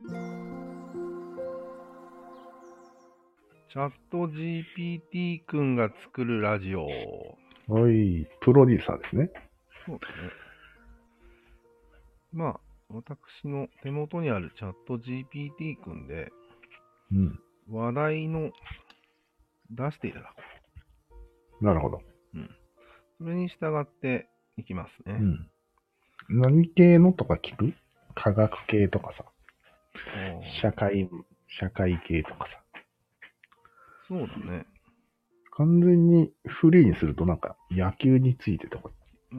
[0.00, 6.86] チャット GPT 君が作るラジオ。
[6.86, 9.30] はい、プロデューサーですね。
[9.86, 10.30] そうだね。
[12.32, 16.30] まあ、私の手元にあるチャット GPT 君で
[17.10, 17.40] うん。
[17.68, 18.52] 話題の
[19.70, 20.32] 出していただ
[21.10, 21.16] こ
[21.60, 21.96] なるほど。
[21.96, 22.00] う。
[23.18, 25.18] それに従っていきますね。
[25.20, 25.50] うん。
[26.40, 27.74] 何系のとか聞く？
[28.14, 29.24] 科学系とかさ、
[30.60, 31.08] 社会、
[31.60, 32.50] 社会系とかさ。
[34.08, 34.66] そうだね。
[35.56, 38.90] 完全にフリーにするとなんか野球についてとか
[39.32, 39.38] ああ。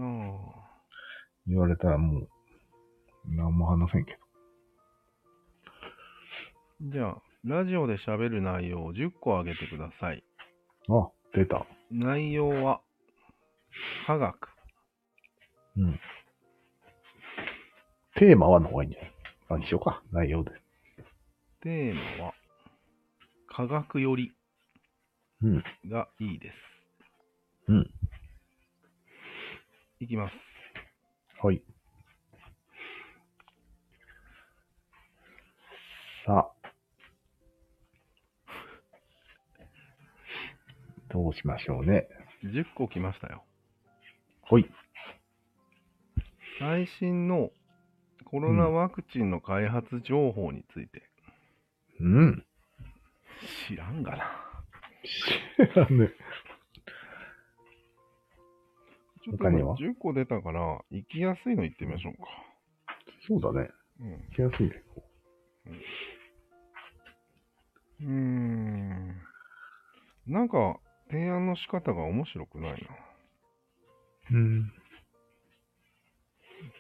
[1.48, 2.30] 言われたらもう、
[3.26, 4.18] 何も話せんけ
[6.82, 10.24] じゃあ、ラジオで喋る内容を10個挙げてください。
[10.88, 11.00] ど。
[11.02, 11.66] あ、出た。
[11.92, 12.82] 内容は、
[14.06, 14.50] 科学。
[15.78, 16.00] うん。
[18.16, 19.14] テーマはの方がいいんじゃない？
[19.50, 20.52] 何しようか、内容で。
[21.62, 22.34] テーマは、
[23.48, 24.32] 科学より
[25.42, 25.64] うん。
[25.90, 26.56] がいいです。
[27.68, 27.90] うん。
[30.00, 30.34] いきます。
[31.42, 31.64] はい。
[36.28, 36.52] さあ。
[41.12, 42.08] どうしましょうね。
[42.44, 43.44] 10個来ましたよ。
[44.42, 44.70] ほい。
[46.60, 47.50] 最新の
[48.30, 51.02] コロナワクチンの開発情報について、
[52.00, 52.46] うん。
[53.68, 54.18] 知らんがな。
[55.04, 56.10] 知らんね。
[59.24, 62.28] ちょっと他には？10個出たから、行きやすいの言ってみましょうか。
[63.28, 63.70] そうだね。
[64.00, 64.30] うん。
[64.36, 64.84] 気やすいね。
[68.02, 69.22] うーん。
[70.28, 70.80] なんか、
[71.10, 72.78] 提案の仕方が面白くないな。
[74.32, 74.72] うん。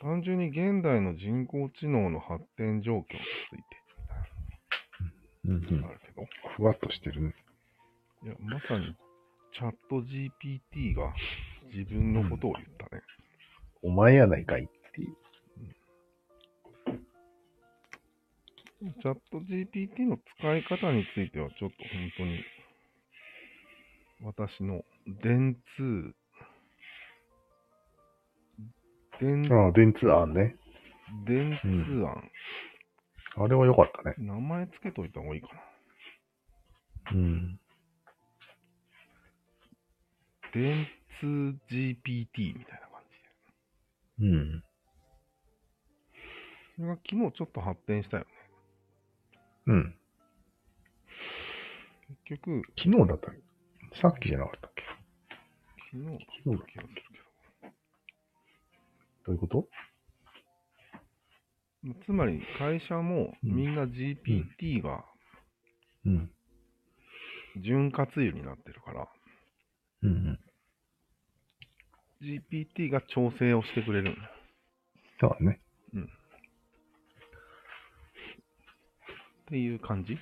[0.02, 3.11] 単純に現代の人工知能の発展状況につ
[3.53, 3.80] いて
[5.45, 5.88] うん、うんあ。
[5.89, 6.27] るけど、
[6.58, 7.33] ふわっとしてるね。
[8.23, 8.95] いや、まさに
[9.53, 11.13] チャット GPT が
[11.73, 13.01] 自分のことを言ったね。
[13.81, 15.16] お前やないかいっていう。
[19.01, 22.39] チャット GPT の使い方についてはちょっと本当に
[24.23, 24.84] 私の
[25.22, 26.13] 電通、
[29.19, 30.56] 電ああ、電通案ね。
[31.25, 31.68] 電通
[32.06, 32.30] 案、
[33.44, 34.16] あれは良かったね。
[34.18, 35.53] 名前つけといた方がいいかな。
[37.13, 37.59] うん。
[40.53, 40.88] 電
[41.19, 43.02] 通 GPT みたいな感
[44.18, 44.30] じで。
[44.30, 44.63] うん。
[46.75, 48.30] それが昨日ちょっと発展したよね。
[49.68, 49.96] うん。
[52.25, 54.00] 結局、昨日だったっけ？
[54.01, 54.84] さっきじゃなかったっけ？
[55.91, 56.25] 昨日だった
[56.68, 57.19] 気がするけ
[59.29, 59.67] どういうこと？
[61.84, 61.94] ど。
[62.06, 65.06] つまり会社もうんみんな GPT が
[66.06, 66.31] うん。
[67.63, 69.07] 潤滑油になってるから、
[70.03, 70.39] うんうん。
[72.22, 74.16] GPT が調整をしてくれる。
[75.19, 75.62] そうだね。
[79.44, 80.16] っていう感じ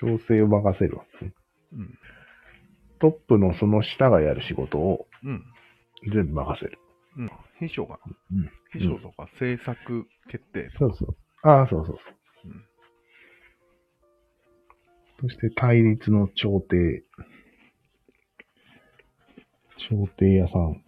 [0.00, 1.32] 調整を任せるわけね。
[1.72, 1.98] うん。
[3.00, 5.44] トップのその下がやる仕事をうん。
[6.12, 6.78] 全部任せる。
[7.16, 7.30] うん。
[7.60, 7.98] 秘書が、
[8.32, 8.50] うん。
[8.72, 10.96] 秘書とか政策決定とか。
[10.96, 11.48] そうそう。
[11.48, 12.10] ああ、そうそうそ
[12.48, 12.48] う。
[12.48, 12.64] うん
[15.20, 17.02] そして対立の調停。
[19.88, 20.84] 調停屋さん。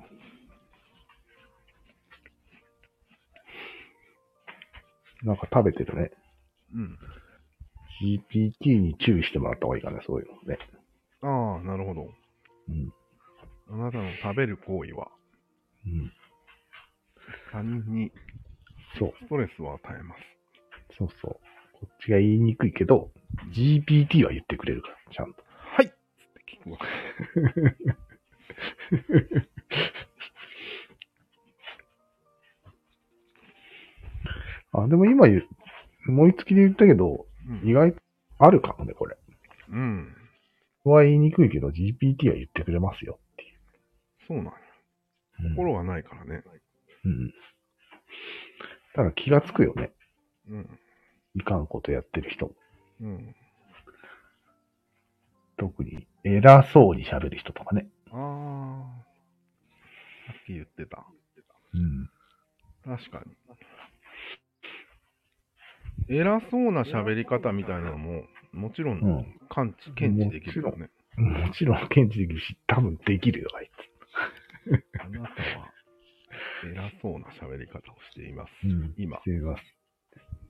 [5.23, 6.11] なんか食べてるね。
[6.75, 6.99] うん。
[8.03, 10.59] GPT に注意してもらった方がいいかね、そういうのね。
[11.23, 12.03] ああ、なるほど。
[12.03, 12.93] うん。
[13.71, 15.09] あなたの食べる行為は
[15.87, 16.13] うん。
[17.53, 18.13] 他人に
[18.99, 19.13] そう。
[19.23, 20.21] ストレスを与えます。
[20.99, 21.33] そうそう。
[21.73, 23.11] こっちが言いにくいけど、
[23.55, 25.43] GPT は言ってくれるから、ちゃんと。
[25.77, 26.79] はいっつって聞くわ。
[34.85, 35.49] あ、でも今言う、
[36.09, 38.01] 思いつきで言ったけど、うん意外と
[38.39, 39.17] あるかもね、これ。
[39.69, 40.15] うん。
[40.85, 43.47] は言いにくいけど、GPT は言ってくれますよってい
[44.27, 44.53] そうなんや。
[45.41, 45.51] う。
[45.51, 46.43] 心はないからね。
[47.05, 47.29] うん。
[47.29, 47.33] だ
[48.95, 49.93] から気がつくよね。
[50.49, 50.79] うん。
[51.35, 52.53] いかんことやってる人も。
[53.01, 53.35] うん。
[55.59, 57.89] 特に偉そうに喋る人とかね。
[58.11, 59.07] ああ。
[60.27, 61.07] さっき言ってた。
[61.75, 62.11] うん。
[62.85, 63.37] 確かに。
[66.09, 70.91] 偉そうな喋り方みたいなのも、もちろうんん、感知、検知できるよね。
[71.17, 73.71] もちろん検知できるし、多分できるよ、あい
[75.01, 75.73] あなたは、
[76.65, 78.51] 偉そうな喋り方をしています。
[78.63, 78.65] つ。
[78.65, 78.95] うん。
[78.97, 79.19] 今。
[79.19, 79.63] しています。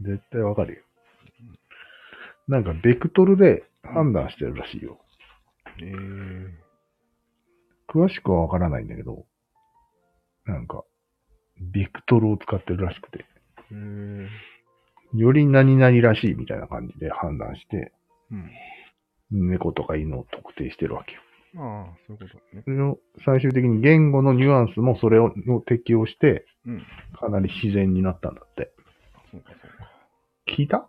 [0.01, 0.83] 絶対わかるよ。
[2.49, 4.99] なんかベクトルで判断してるらしいよ。
[5.81, 6.51] えー、
[7.89, 9.27] 詳しくはわからないんだけど、
[10.47, 10.85] なんか、
[11.61, 13.25] ベクトルを使ってるらしくて、
[13.73, 14.29] えー、
[15.19, 17.93] より何々らしいみたいな感じで判断して、
[18.31, 19.49] うん。
[19.49, 21.21] 猫とか犬を特定してるわけよ。
[21.57, 22.63] ああ、そういうことね。
[22.65, 26.87] それを最終的に言語のニュアンスもそれをの適用して、うん。
[27.19, 28.73] かなり自然になったんだって。
[29.31, 29.91] そうか、そうか。
[30.47, 30.89] 聞いた？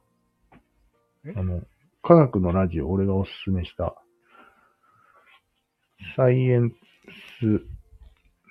[1.26, 1.34] え？
[1.36, 1.62] あの、
[2.04, 3.96] 科学のラジオ、俺がおすすめした、
[6.16, 6.74] サイエン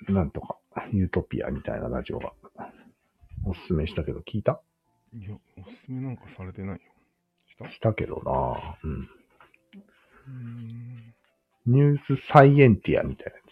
[0.08, 0.58] ス、なんとか、
[0.92, 2.32] ユートピアみたいなラジオが、
[3.44, 4.60] おすすめしたけど、聞いた？
[5.14, 6.80] いや、おすすめなんかされてないよ。
[7.48, 7.70] した？
[7.70, 8.90] したけどなうん。
[8.90, 11.14] うーん。
[11.66, 12.00] ニュース
[12.32, 13.42] サイエンティアみたいなや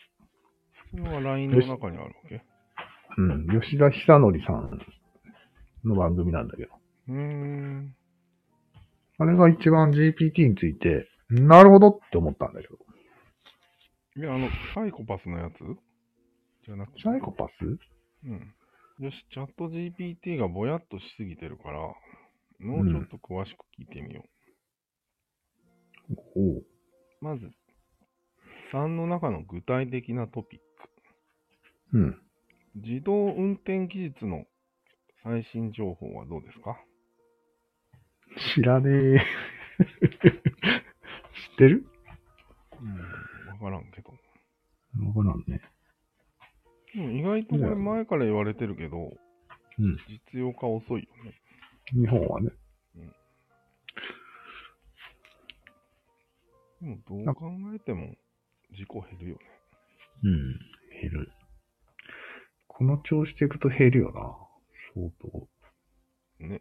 [0.90, 2.38] それは LINE の中にあるわけ？
[2.38, 3.19] つ。
[3.19, 3.61] うん。
[3.61, 4.81] 吉田久典さん
[5.84, 6.72] の番組なんだけど。
[7.08, 7.94] うーん。
[9.19, 12.78] あれが一番 GPT について、なるほどって思ったんだけど。
[14.16, 15.55] いや、あの、サイコパスのやつ？
[16.66, 17.02] じゃなくて。
[17.02, 17.64] サイコパス？
[18.26, 18.55] うん。
[19.00, 21.78] よし、チャット GPT がぼやっとしすぎてるから、
[22.61, 24.25] もうちょっと詳しく聞いてみよ
[26.34, 26.64] おうう。
[27.20, 27.50] まず、
[28.75, 31.97] 3の中の具体的なトピック。
[31.97, 32.21] うん。
[32.75, 34.44] 自動運転技術の
[35.23, 36.76] 最新情報はどうですか？
[38.56, 39.19] 知らねえ。
[39.79, 41.87] 知ってる？
[42.81, 42.99] うん、
[43.53, 44.11] わからんけど。
[44.11, 44.17] わ
[45.25, 45.61] からんね。
[46.94, 49.17] でも意外とこれ前から言われてるけど、
[49.79, 49.97] うん。
[50.09, 51.35] 実用化遅いよね。
[51.93, 52.50] 日本はね。
[56.81, 58.15] でもどう考えても
[58.76, 59.43] 事故減るよね。
[60.25, 60.59] うん。
[61.00, 61.32] 減る。
[62.69, 64.37] この調子でいくと減るよな。
[64.94, 65.49] 相当。
[66.47, 66.61] ね。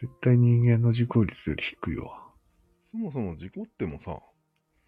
[0.00, 2.30] 絶対人間の事故率より低いわ。
[2.90, 4.20] そもそも事故ってもさ、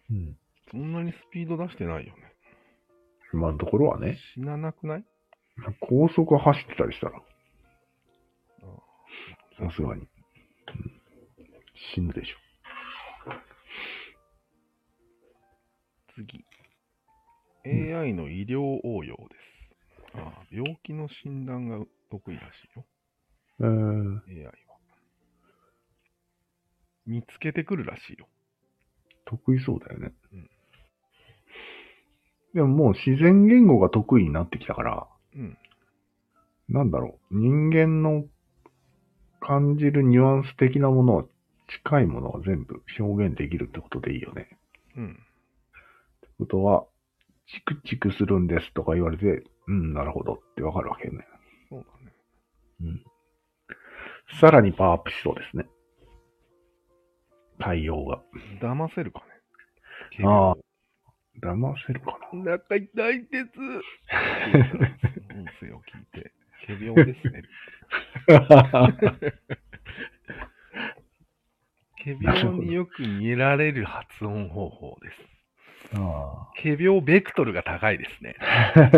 [0.09, 0.37] うん。
[0.71, 2.33] そんなにスピード出してないよね。
[3.33, 5.05] 今のところはね、死ななくない？
[5.79, 7.21] 高速走ってたりしたら、あ
[9.69, 10.01] さすがに。
[10.01, 10.09] うん
[11.93, 12.37] 死ぬでしょ。
[16.15, 16.45] 次。
[17.65, 19.23] AI の医療応用で
[20.13, 20.17] す。
[20.17, 22.43] ああ病気の診断が得意らし
[22.75, 22.85] いよ。
[23.59, 24.51] えー、AI は。
[27.05, 28.27] 見つけてくるらしいよ。
[29.25, 30.13] 得意そうだよね。
[30.33, 30.49] うん
[32.55, 35.57] でももう自然言語が得意になってきたから、うん。
[36.69, 38.23] なんだろう、人間の
[39.41, 41.25] 感じるニュアンス的なものは、
[41.83, 44.57] 近いものは全部表現できるってことでいいよね。
[44.95, 45.19] うん。
[46.37, 46.85] ことは、
[47.47, 51.25] チクチクするんですとか言われて、うん、なるほどってわかるわけよね。
[51.69, 52.13] そうだね。
[52.81, 53.03] うん。
[54.39, 55.65] さらにパワーアップしそうですね。
[57.59, 58.21] 対応が。
[58.61, 60.25] 騙せるかね。
[60.25, 60.55] ああ
[61.41, 63.59] 騙せるかお腹痛いです。
[65.33, 66.31] 音声を聞いて、
[66.65, 67.43] 仮病ですね。
[68.27, 68.93] な
[72.03, 75.34] 仮病によく見られる発音方法です。
[75.93, 78.35] あ仮病ベクトルが高いですね。
[78.39, 78.91] あ。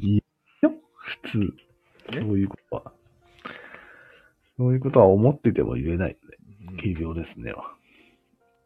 [0.00, 0.22] いい
[0.62, 0.72] よ、
[1.22, 1.38] 普通。
[1.38, 1.48] ね
[2.12, 2.92] そういうことは。
[4.56, 6.36] そういうことは思ってても言えないよね。
[6.70, 7.74] うん軽病ですねは。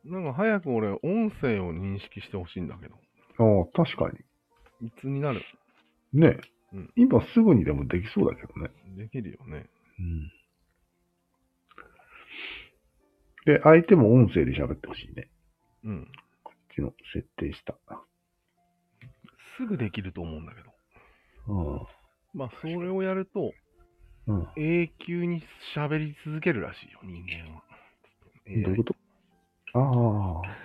[0.04, 2.96] なんか早く俺、音声を認識してほしいんだけど、
[3.38, 5.40] ああ、確かいつになる？
[6.12, 6.20] に。
[6.22, 6.36] ね、
[6.72, 8.70] うん今すぐにでもできそうだけどね。
[8.96, 9.66] できるよね。
[10.00, 10.32] うん。
[13.44, 15.28] で、相手も音声で喋ってほしいね。
[15.84, 16.08] うん。
[16.44, 17.74] こっちの設定した。
[19.58, 20.72] すぐできると思うんだけど。
[21.48, 21.86] うん。
[22.34, 23.52] まあ、それをやると、
[24.28, 24.46] うん。
[24.56, 25.42] 永久に
[25.74, 27.62] 喋り続けるらしいよ、人間は。
[28.46, 28.94] どういうこと？
[29.74, 30.56] ああ。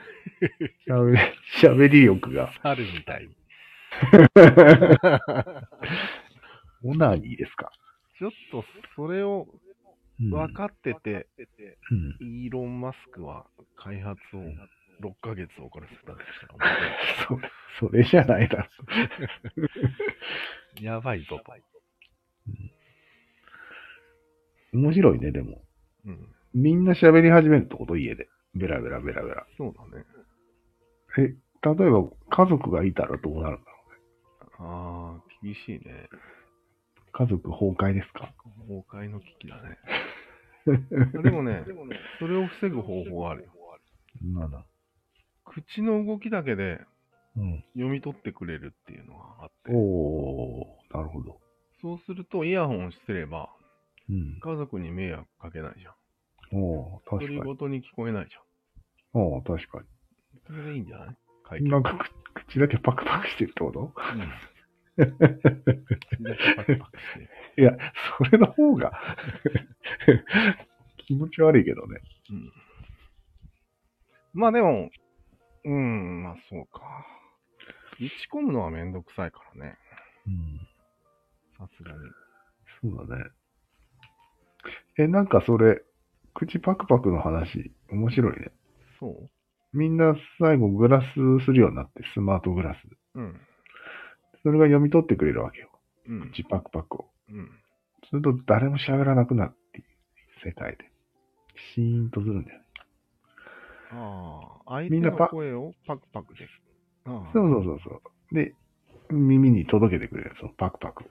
[0.85, 1.17] しゃべ、
[1.59, 2.53] しゃべり力が。
[2.61, 3.35] 猿みたいに。
[6.83, 7.71] オナニーですか？
[8.19, 8.63] ちょっと、
[8.95, 9.59] それをうん
[10.19, 11.27] 分かってて、
[11.91, 12.17] うん。
[12.19, 13.45] イーロン・マスクは
[13.75, 14.39] 開発を
[15.01, 16.63] 6ヶ月遅らせたとしたら面
[17.27, 17.41] 白い、
[17.79, 18.69] そ、 それじゃないだろ。
[20.81, 21.53] やばいぞと。
[24.73, 25.61] 面白いね、でも。
[26.05, 26.35] うん。
[26.53, 27.95] みんな喋り始めるってこと？
[27.97, 28.27] 家で。
[28.55, 29.45] ベラベラベラベラ。
[29.57, 30.03] そうだね。
[31.19, 33.77] え、例えば家族がいたらどうなるんだろ
[34.59, 36.09] ああ、厳しいね。
[37.17, 38.33] う家族崩壊ですか？
[38.67, 39.77] 崩壊の危機だね。
[41.23, 41.63] でもね、
[42.19, 43.51] それを防ぐ方法があるよ。
[44.33, 44.65] なんだ？
[45.45, 46.81] 口の動きだけで
[47.35, 47.63] うん。
[47.73, 51.39] 読み取ってくれるっていうのがあって、おー、なるほど。
[51.81, 53.49] そうするとイヤホンしてれば、
[54.09, 54.39] うん。
[54.39, 55.93] 家族に迷惑かけないじゃん。
[56.59, 57.55] おー確独りかに。
[57.57, 58.35] 言に聞こえないじ
[59.13, 59.85] おー確かゃん。
[60.47, 61.17] それでいいんじゃない？
[61.43, 61.65] 解に。
[61.69, 61.71] 決。
[61.71, 61.93] なんか
[62.33, 63.79] く、口だけパクパクしてるってこと？
[63.79, 63.93] うん。
[67.57, 67.77] いや、
[68.17, 68.91] それの方が
[71.05, 72.01] 気持ち悪いけどね。
[72.31, 72.51] うん。
[74.33, 74.89] まあでも、
[75.65, 76.81] うん、まあそうか。
[77.99, 79.77] 打ち込むのはめんどくさいからね。
[80.27, 80.59] うん。
[81.57, 81.97] さすがに。
[82.81, 83.25] そうだね。
[84.97, 85.81] え、なんかそれ、
[86.33, 88.51] 口パクパクの話、面白いね。
[88.99, 89.29] そう
[89.73, 92.77] みんな最後グラスするようになって、スマートグラス。
[93.15, 93.39] うん。
[94.47, 95.67] それが読み取ってくれるわけよ。
[96.07, 96.31] うん。
[96.31, 97.05] 口パクパクを。
[97.29, 97.49] うん。
[98.09, 99.85] すると誰も喋らなくなるっていう
[100.45, 100.89] 世界で。
[101.75, 102.65] シーンとするんだよね。
[103.91, 106.49] ああ、相みんなパ手の声をパクパクです。
[107.05, 108.01] ああ、そうそうそうそ
[108.31, 108.35] う。
[108.35, 108.53] で、
[109.09, 111.07] 耳に届けてくれる、そのパクパクを。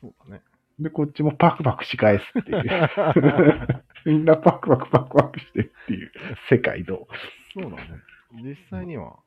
[0.00, 0.42] そうだね。
[0.80, 3.84] で、こっちもパクパクし返すっていう。
[4.06, 6.10] みんなパクパクパクパクしてっていう
[6.48, 7.06] 世界ど
[7.54, 7.76] そうだね。
[8.42, 9.20] 実際には、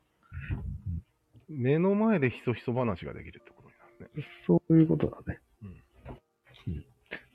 [1.48, 3.53] 目の前でひそひそ話ができるってこ
[4.04, 4.10] ね。
[4.16, 5.40] うそういうことだね。
[5.62, 6.84] うんうん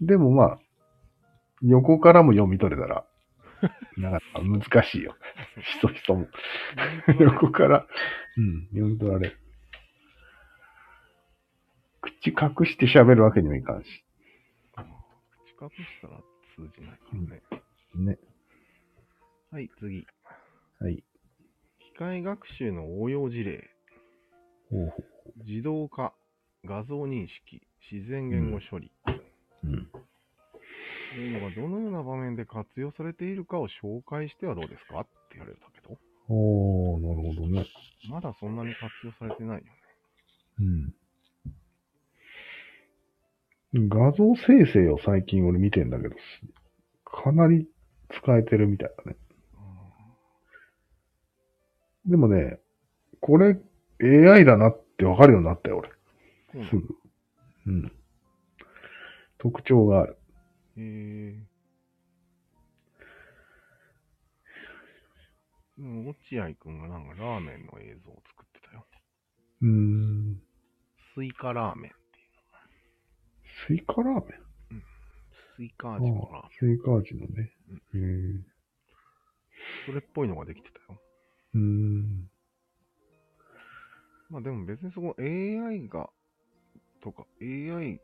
[0.02, 0.60] でもまあ、
[1.62, 3.06] 横からも読み取れたら、
[3.98, 5.16] なか難しいよ。
[5.58, 6.28] ひそひそも。
[7.20, 7.88] 横から、
[8.38, 9.38] うん、読み取られる。
[12.02, 14.06] 口隠して喋るわけにもいかんし。
[15.58, 16.18] 口隠したら
[16.56, 17.42] 通じないからね。
[17.96, 18.18] ね。
[19.52, 20.08] はい、次。
[20.80, 21.04] はい。
[21.80, 23.70] 機械学習の応用事例。
[24.70, 25.04] ほうほ
[25.46, 26.14] 自動化、
[26.66, 27.62] 画像認識、
[27.92, 28.92] 自然言語処理。
[29.64, 29.68] う。
[29.68, 29.88] うん。
[31.12, 35.98] というのがどのような場面で活用されているかを紹介してはどうですかって言われたけど、
[36.30, 37.66] おー、なるほどね。
[38.10, 39.72] まだそんなに活用されてないよね。
[43.74, 43.90] うん。
[43.90, 46.16] 画像生成を最近俺見てんだけど、
[47.04, 47.68] かなり
[48.10, 49.18] 使えてるみたいだね。
[52.06, 52.60] でもね、
[53.20, 53.60] これ
[54.02, 55.90] AI だなってわかるようになったよ、俺。
[56.52, 56.96] すぐ。
[57.68, 57.92] うん。
[59.38, 60.18] 特徴がある。
[60.78, 61.48] へえ。
[65.82, 68.86] 落合くんがなんかラーメンの映像を作ってたよ。
[69.62, 70.42] うーん。
[71.16, 72.00] スイカラーメンって
[73.68, 74.36] スイカラーメ
[74.72, 74.76] ン？
[74.76, 74.84] いう。
[75.56, 76.52] スイカ味のラーメン。
[76.60, 77.52] スイカ味のね。
[77.94, 78.44] へえ。
[79.86, 81.02] それっぽいのができてたよ。
[81.54, 82.30] うーん。
[84.30, 86.10] まあでも別にそこ AI が、
[87.02, 88.02] とか AI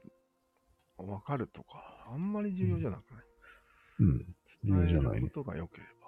[0.97, 3.23] がわかるとか、あんまり重要じゃなくない、
[3.99, 4.35] うん。
[4.63, 6.07] 重要じゃないねことが良ければ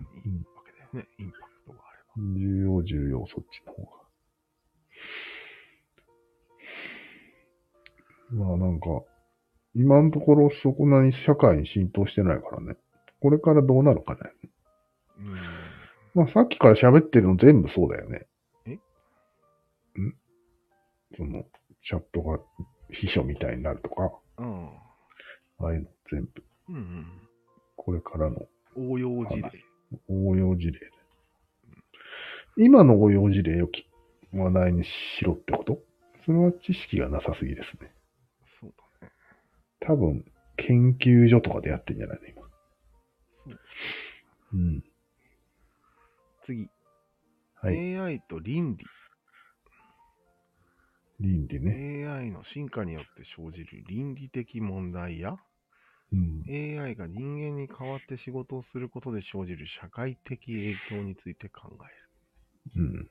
[0.00, 1.08] いいわけだよね。
[1.18, 2.22] インパクトがあれば。
[2.38, 3.98] 重要、重要、そっちの方が。
[8.30, 8.86] まあなんか、
[9.74, 12.76] 今のところそこなに社会に浸透してないからね。
[13.20, 14.20] これからどうなるかね。
[15.18, 15.34] うん。
[16.14, 18.26] まあさっきから喋ってるの全部そうだよね。
[18.66, 18.72] え？
[18.72, 18.80] ん？
[21.16, 21.44] その、
[21.88, 22.38] チャットが
[22.90, 24.68] 秘書みたいになるとか、うん。
[25.58, 27.06] ああいうの全部、うんうん。
[27.76, 28.36] これからの
[28.76, 29.50] 応用事例。
[30.06, 30.80] 応用事例で。
[32.58, 33.86] 今の応用事例をき
[34.34, 34.90] 話題にし
[35.22, 35.78] ろってこと？
[36.26, 37.90] それは知識がなさすぎですね。
[38.60, 39.12] そうだね。
[39.80, 40.26] 多分、
[40.58, 42.26] 研究所とかでやってんじゃないの？
[43.46, 43.56] 今。
[44.52, 44.84] うん。
[46.44, 46.68] 次。
[47.54, 47.96] はい。
[47.96, 48.84] AI と倫理。
[51.20, 52.06] 倫理ね。
[52.06, 55.36] AI の進化によって生じる倫理的問題や、
[56.12, 56.44] うん。
[56.48, 62.82] AI が人間に代わって仕事をすることで生じる社会的影響について考える。
[62.82, 63.10] うん。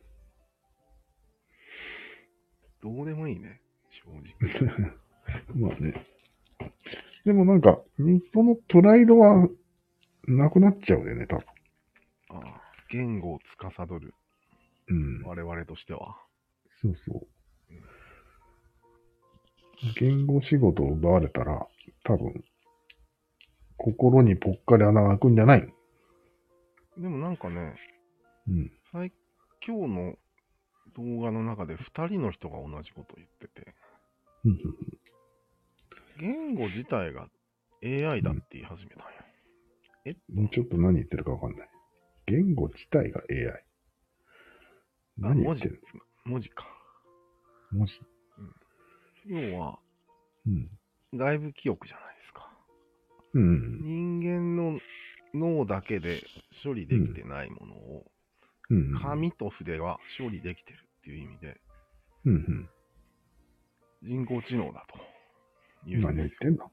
[2.81, 3.61] どうでもいいね、
[4.03, 4.93] 正直。
[5.55, 6.07] まあね。
[7.25, 9.49] でもなんか、人のプライドは
[10.27, 11.45] なくなっちゃうよね、多分。
[12.29, 14.13] ああ言語を司る
[14.87, 15.21] うん。
[15.23, 16.17] 我々としては。
[16.81, 17.27] そうそう。
[19.99, 21.67] 言語仕事を奪われたら、
[22.03, 22.43] 多分、
[23.77, 25.61] 心にぽっかり穴が開くんじゃない？
[25.61, 25.67] の
[27.03, 27.75] でもなんかね、
[28.47, 28.71] うん。
[28.91, 29.11] 最
[29.65, 30.15] 今日の
[30.95, 33.75] 動画の中で2人の人が同じことを言ってて、
[34.45, 34.57] うん
[36.19, 37.27] 言語自体が
[37.83, 39.05] AI だって言い始めたんよ。
[40.05, 41.69] えもうちょっと何言ってるかわかんない。
[42.25, 43.47] 言語自体が AI。
[43.49, 43.61] あ
[45.19, 45.81] 何言文字ってる、
[46.25, 46.65] 文字か。
[47.71, 47.93] 文字。
[49.27, 49.79] 要は、
[50.45, 50.69] うん。
[51.13, 52.49] 外部記憶じゃないですか。
[53.33, 53.81] うん。
[53.81, 54.79] 人間の
[55.33, 56.21] 脳だけで
[56.63, 58.11] 処理できてないものを、
[58.69, 58.99] うん。
[59.01, 61.59] 紙と筆は処理できてるっていう意味で、
[62.25, 62.69] うん。
[64.03, 64.99] 人工知能だと。
[65.85, 66.71] 何言ってんの？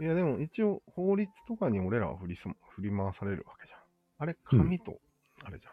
[0.00, 3.80] いや、でも一応法律とかに俺らは振りそ振り回されるわけじゃん。
[4.20, 4.98] あれ、紙と、
[5.44, 5.70] あれじゃ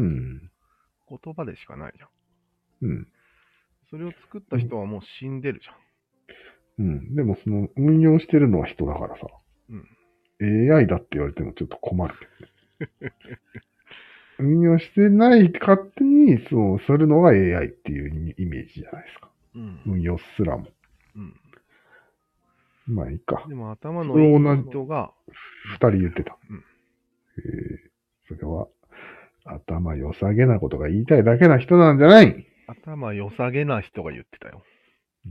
[0.00, 0.02] ん。
[0.02, 0.50] うん。
[1.08, 2.08] 言葉でしかないじゃん。
[2.82, 3.08] うん。
[3.90, 6.86] それを作った人はもう死んでるじゃん。
[6.86, 7.14] うん。
[7.14, 9.26] でもその運用してるのは人だからさ。
[10.40, 10.72] うん。
[10.72, 13.12] AI だって言われてもちょっと困るけどね。
[14.38, 19.30] 運用してない勝手にそうするのが AI っていうイメージじゃないですか。
[19.54, 19.80] うん。
[19.86, 20.68] 運用すらも。
[21.16, 21.34] うん。
[22.86, 23.44] まあいいか。
[23.48, 25.12] でも頭のいい人が、
[25.72, 26.38] 二人言ってた。
[26.50, 26.64] うん
[27.38, 27.88] えー
[28.28, 28.68] それは
[29.44, 34.62] 頭良さげなことが言いたいだけな人なんじゃない頭良さげな人が言ってたよ。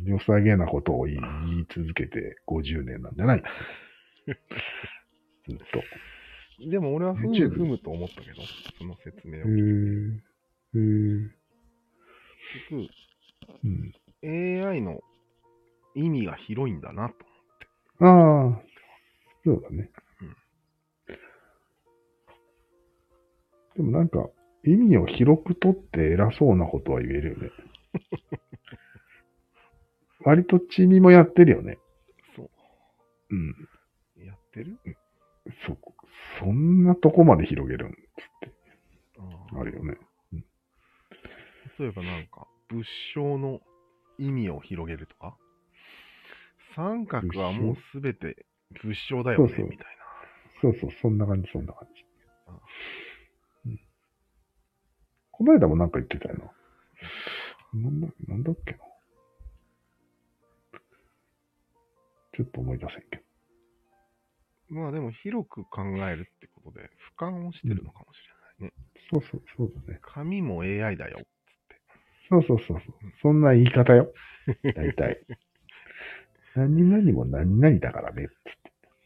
[0.03, 3.43] 良さげなことを言い言い続けて50年なんじゃない？
[5.47, 5.57] ずっ
[6.59, 6.69] と。
[6.69, 8.41] でも俺はふむ YouTube ふむと思ったけど、
[8.77, 9.43] その説明をへ。
[9.45, 10.19] ー
[10.73, 11.29] へー
[12.69, 12.89] 結
[13.63, 13.91] うん。
[13.91, 14.03] 局、
[14.69, 15.01] AI の
[15.95, 17.15] 意味が広いんだなと。
[18.05, 18.61] ああ、
[19.43, 19.89] そうだね。
[20.21, 20.35] うん
[23.75, 24.27] でもなんか、
[24.69, 27.49] 意味を広くとって偉そうなことは言えるよね。
[30.21, 31.77] 割とチミもやってるよね。
[32.35, 32.49] そ
[33.29, 33.35] う。
[33.35, 33.55] ん。
[34.17, 34.25] う。
[34.25, 34.77] やってる？
[35.65, 35.77] そ、
[36.39, 37.91] そんなとこまで広げるん？
[37.91, 37.95] つっ
[38.41, 38.51] て。
[39.19, 39.97] ああるよね。
[41.79, 42.83] 例えばなんか、物
[43.13, 43.61] 証の
[44.17, 45.37] 意味を広げるとか？
[46.75, 48.45] 三角はもうすべて
[48.83, 49.87] 物証だよね、みたい
[50.61, 52.05] そうそう、そんな感じ、そんな感じ
[55.47, 56.51] この間もなんか言ってたよ
[57.73, 57.79] な。
[57.81, 58.79] なんだ、なんだっけな。
[62.35, 63.23] ちょっと思い出せんけ
[64.69, 64.75] ど。
[64.75, 64.81] な。
[64.81, 68.19] まあでも広く考えるってことで、俯瞰をしてるのかもし
[68.59, 68.73] れないね。
[69.09, 69.99] そうそう、そうだね。
[70.01, 71.25] 紙も AI だよ。
[72.29, 72.95] そうそうそうそう。
[73.21, 74.11] そんな言い方よ。
[74.75, 75.21] 大体。
[76.57, 78.27] 何々も何々だからね。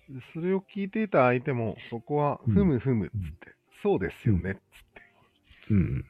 [0.09, 5.01] でそれを聞いていた相手も、そこは、うんふむふむっつって、そうですよねっつって、
[5.69, 6.05] うん。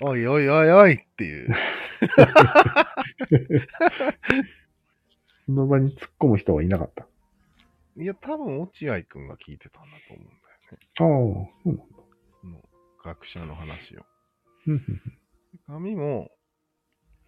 [0.00, 1.48] おいおいおいおいっていう。
[5.46, 7.04] その場に突っ込む人はいなかった。
[7.04, 7.06] あ
[7.96, 10.78] いや、多分落合くんが聞いてたんだと思うんだよね。
[10.94, 11.82] あ、そうなんだ。
[12.42, 12.62] その
[13.04, 14.04] 学者の話を。
[14.68, 14.82] うん
[15.66, 16.30] 紙も、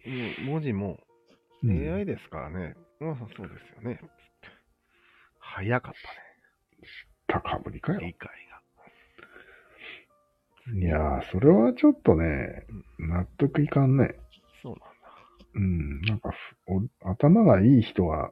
[0.05, 0.09] う
[0.43, 0.97] ん文字も
[1.63, 2.75] うんうん AI ですからね。
[2.99, 3.99] まあそうですよね。
[5.39, 5.93] 早かっ
[7.27, 8.07] 高ぶりかたね、よ。
[8.07, 8.50] 理解が。
[10.67, 12.65] いやー、それはちょっとね、
[12.99, 14.15] 納得いかんね。
[14.61, 14.85] そうなんだ。
[15.55, 16.31] うん、なんか
[16.65, 16.71] ふ
[17.03, 18.31] お、頭がいい人は、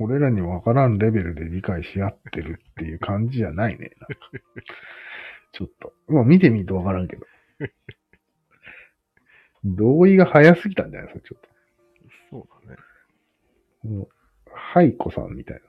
[0.00, 3.92] 俺らにわからんレベルで理解し合ってるっていう感じじゃないね。
[4.00, 4.16] なんか
[5.52, 5.92] ちょっと。
[6.08, 7.26] まあ見てみるとわからんけど。
[9.64, 11.40] 同意が早すぎたんじゃないですか、ちょっ
[12.30, 12.78] そうだね。
[13.82, 13.88] と。
[13.88, 14.08] もう、
[14.52, 15.60] ハイコさんみたい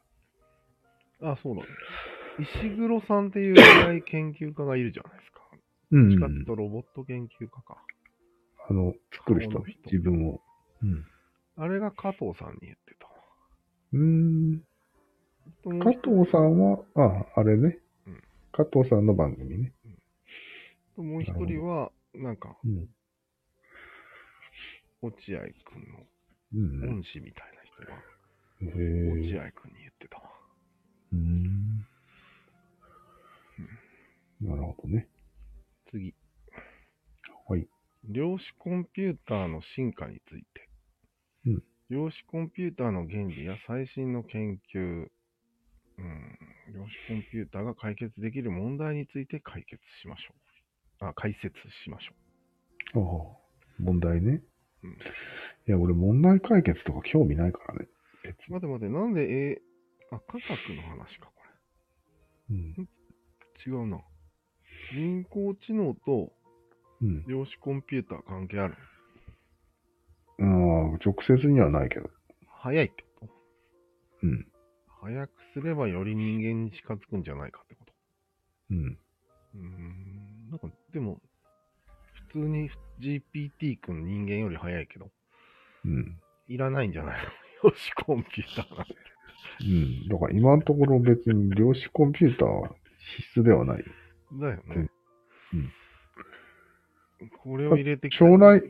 [1.22, 1.32] な。
[1.32, 1.68] あ、そうだね。
[2.40, 5.39] 石黒さんっていう AI 研究家がいるじゃないですか。
[5.92, 7.78] うんどっちかっていうとロボット研究家か。
[8.70, 10.42] あの、作る人自分を。
[10.84, 11.06] うん。
[11.58, 13.12] あれが加藤さんに言ってたわ。
[13.94, 14.64] うーん。
[15.80, 17.80] 加藤さんは、あ、あれね。
[18.08, 19.74] うん加藤さんの番組ね。
[20.96, 22.90] ともう一人は、なんか、うん。
[25.02, 26.06] 落合くんの
[26.56, 26.90] うん。
[26.98, 27.96] 恩師みたいな人が、
[28.62, 29.40] へ落え。
[29.40, 30.24] 合くんに言ってたわ。
[31.14, 31.86] うーん。
[34.42, 35.08] なるほどね。
[35.92, 36.16] 次。
[37.48, 37.68] はい。
[38.10, 40.70] 量子コンピューターの進化について。
[41.46, 45.08] うん量子コンピューターの原理や最新の研究、
[45.98, 46.38] うん、
[46.72, 50.36] 量子コンピューターが解決できる問題について解決しましょ
[51.02, 51.06] う。
[51.08, 54.44] あ、解説しましょああ、問題ね。
[54.84, 54.92] うん
[55.68, 57.88] いや、俺問題解決とか興味ないからね。
[58.50, 61.44] 待て待て、なんで、えー、あ、科学の話か、こ
[62.50, 62.74] うん。
[62.74, 62.84] れ。
[63.66, 64.00] 違うな。
[64.94, 66.32] 人工知能と
[67.02, 67.26] うん。
[67.28, 68.76] 量子コンピューター関係ある？
[70.42, 70.46] ああ、
[71.06, 72.10] 直接にはないけど。
[72.62, 73.34] 早いってこと？
[74.24, 74.46] うん。
[75.02, 77.94] 早くすればより人間に近づくんじゃないかってこと？
[78.72, 78.98] うん。
[79.56, 81.22] うーんなんか、でも、
[82.28, 85.10] 普通に GPT 君人間より早いけど、
[85.86, 86.20] うん。
[86.50, 87.20] いらないんじゃない
[87.64, 87.70] の？
[87.70, 88.96] よし、コンピューターなんて。
[89.62, 90.08] うん。
[90.10, 92.76] だから今のところ別に量子コンピューターは
[93.16, 93.86] 必須ではないよ。
[94.34, 94.90] だよね。
[95.54, 95.72] うん
[97.44, 98.62] これを入れてきた将来、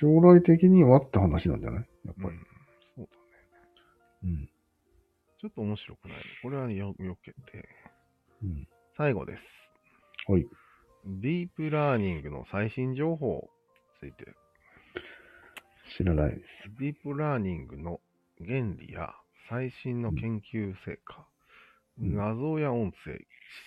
[0.00, 1.88] 将来的にはって話なんじゃない？
[2.04, 2.36] やっぱり。
[2.36, 2.38] うん。
[2.94, 3.68] そうだね。
[4.22, 4.48] うん。
[5.40, 6.18] ちょっと面白くない。
[6.40, 7.68] これはよ、よけて。
[8.44, 8.68] うん。
[8.96, 10.30] 最後です。
[10.30, 10.46] はい。
[11.04, 13.50] ディープラーニングの最新情報
[14.04, 14.36] について。
[15.98, 16.42] 知らないです。
[16.78, 18.00] ディープラーニングの
[18.38, 19.14] 原理や
[19.48, 21.26] 最新の研究成果、
[22.00, 23.18] うん画像や音声、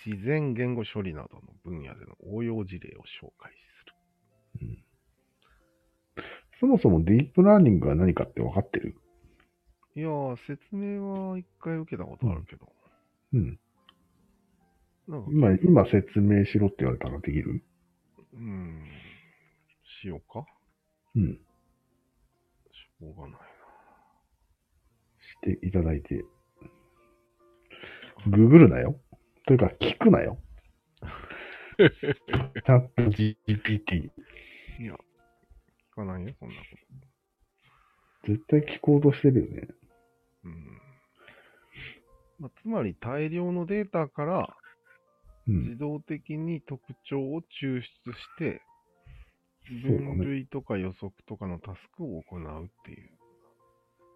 [0.06, 3.52] 自然言語処理などの分野での応用事例を紹介
[4.58, 4.84] する。
[6.60, 8.96] そもそもディープラーニングが何かって分かってる？
[9.96, 12.72] いやー、説明は一回受けたことあるけど、
[13.34, 13.60] うん。
[15.08, 17.62] なんか、今、今説明しろって言われたらできる？
[18.34, 18.86] うん、
[20.02, 20.46] しようか？
[21.16, 21.34] うん。
[21.34, 23.38] しょうがないな。
[25.52, 26.24] していただいて。
[28.28, 28.98] ググるなよ。
[29.46, 30.38] というか、聞くなよ。
[31.78, 34.12] チャット GPT。
[34.80, 34.94] いや、
[35.92, 36.62] 聞かないよ、そんなこ
[38.26, 39.68] 絶対聞こうとしてるよね。
[39.68, 39.74] と。
[40.46, 40.82] うん。
[42.40, 44.58] まあ、つまり大量のデータから
[45.46, 45.64] うん。
[45.66, 47.86] 自動的に特徴を抽出し
[48.38, 48.62] て、
[49.82, 53.10] 分類とか予測とかのタスクを行うっていう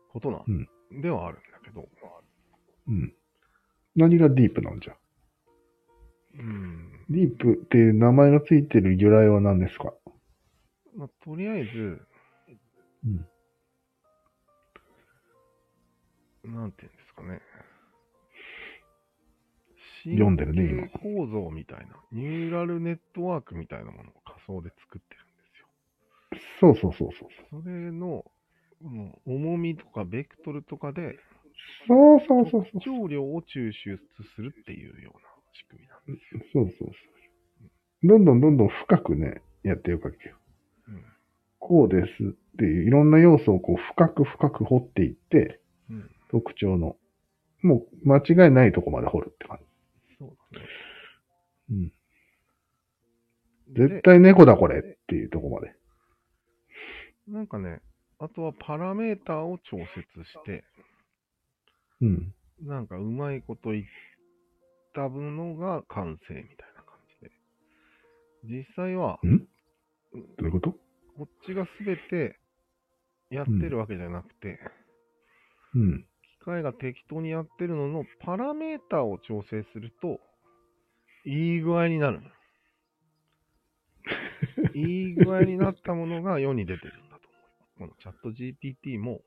[0.10, 1.88] ことなんではあるんだけど、
[2.88, 3.14] うん。
[3.96, 4.96] 何がディープなんじゃ？
[6.40, 6.92] うん。
[7.10, 9.94] ディープっていう名前がついてる由来は何ですか？
[10.96, 12.02] まあ、とりあえず、
[13.06, 13.10] う
[16.50, 16.54] ん。
[16.54, 17.42] なんていうんですかね。
[20.04, 25.28] 読んでるね今構造みたいな、ニューラルネットワークみたいなものを仮想で作ってるん
[26.40, 26.72] ですよ。
[26.72, 27.26] そうそうそうそ
[27.58, 27.62] う。
[27.64, 28.24] それの、
[28.82, 31.20] もう重みとかベクトルとかで
[31.88, 32.86] そうそうそうそう特。
[32.86, 34.00] 徴量を抽出
[34.36, 36.42] するっていうような仕組みなんですよ。
[36.54, 38.08] そうそうそう。
[38.08, 40.36] どんどんどんどん深くね、やっていくわけよ。
[40.88, 41.04] うん
[41.60, 46.96] こうですっていういろんな要素をこう深く深く掘っていって、うん、特徴の、
[47.62, 49.60] もう間違いないとこまで掘るって感
[50.18, 50.66] そうだね。
[51.70, 51.76] じ。
[51.76, 51.92] うん。
[53.74, 55.74] で絶対猫だこれっていうとこまで。
[57.28, 57.82] なんかね、
[58.20, 59.88] あとはパラメーターを調節
[60.24, 60.64] して、
[62.02, 62.34] うん。
[62.64, 63.84] なんかうまいこと言っ
[64.98, 68.58] たものが完成みたいな感じで。
[68.60, 69.38] 実際は、ん？
[69.38, 69.46] ど
[70.40, 70.72] ういうこと？
[70.72, 72.40] こっちがすべて
[73.30, 74.60] やってるわけじゃなくて、
[75.76, 76.06] うん。
[76.42, 80.20] 機械が適当にやってるののパラメーターを調整すると、
[81.26, 82.30] いい具合になるの。
[84.74, 87.28] いい具合になったものが世に出てるんだと
[87.78, 87.92] 思う。
[87.92, 89.22] このチャット GPT も、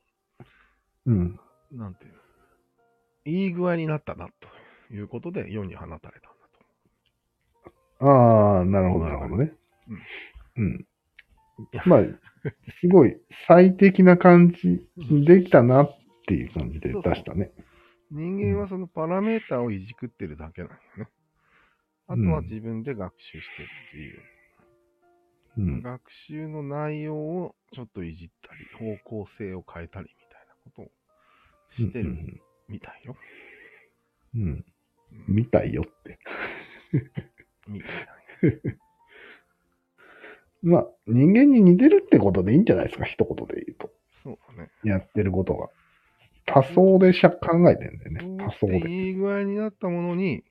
[1.05, 1.39] うん。
[1.71, 2.19] なんていうの、
[3.25, 4.33] いい具合になったなと
[4.91, 6.11] いうことで世に放たれたんだ
[7.99, 8.05] と。
[8.05, 9.53] ああ、なるほど、なるほどね。
[10.57, 10.85] うん。
[11.59, 11.99] いやまあ、
[12.79, 13.15] すごい
[13.47, 14.87] 最適な感じ、
[15.25, 17.51] できたなっていう感じで出したね。
[18.11, 21.07] 人間はそのパラメーターをいじくってるだけなんよね。
[22.07, 25.71] あとは自分で学習してる自由に。
[25.73, 25.81] うん。
[25.81, 30.91] 学習の内容をちょっといじったり、方向性を変えたりみたいなことを
[31.77, 33.15] してるうんみたいよ。
[34.35, 34.41] うん。
[34.41, 34.65] うん。
[35.27, 36.19] うんみたいよって。
[37.67, 37.89] みたい
[38.65, 38.77] な。
[40.63, 43.89] まあ、人間に似てるってことでいいんじゃないですか、一言で言うと。
[44.23, 44.69] そうだね。
[44.83, 45.69] やってることが。
[46.45, 48.45] 多層でしゃ考えてんだよね。
[48.45, 48.77] 多層で。
[48.89, 50.43] いい具合になったものに、うん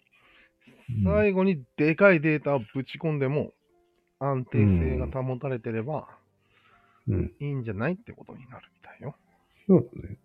[1.04, 3.52] 最後にでかいデータをぶち込んでも、
[4.18, 6.08] 安定性が保たれてれば
[7.08, 7.32] うん。
[7.38, 9.14] いいんじゃないってことになるみたいよ。
[9.68, 10.16] そうだね。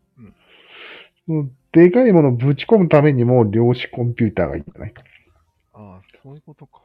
[1.27, 4.93] うんでかいものをぶち込むためにも量子コンピューターがいいんじゃない？
[5.73, 6.81] ああ、そういうことか。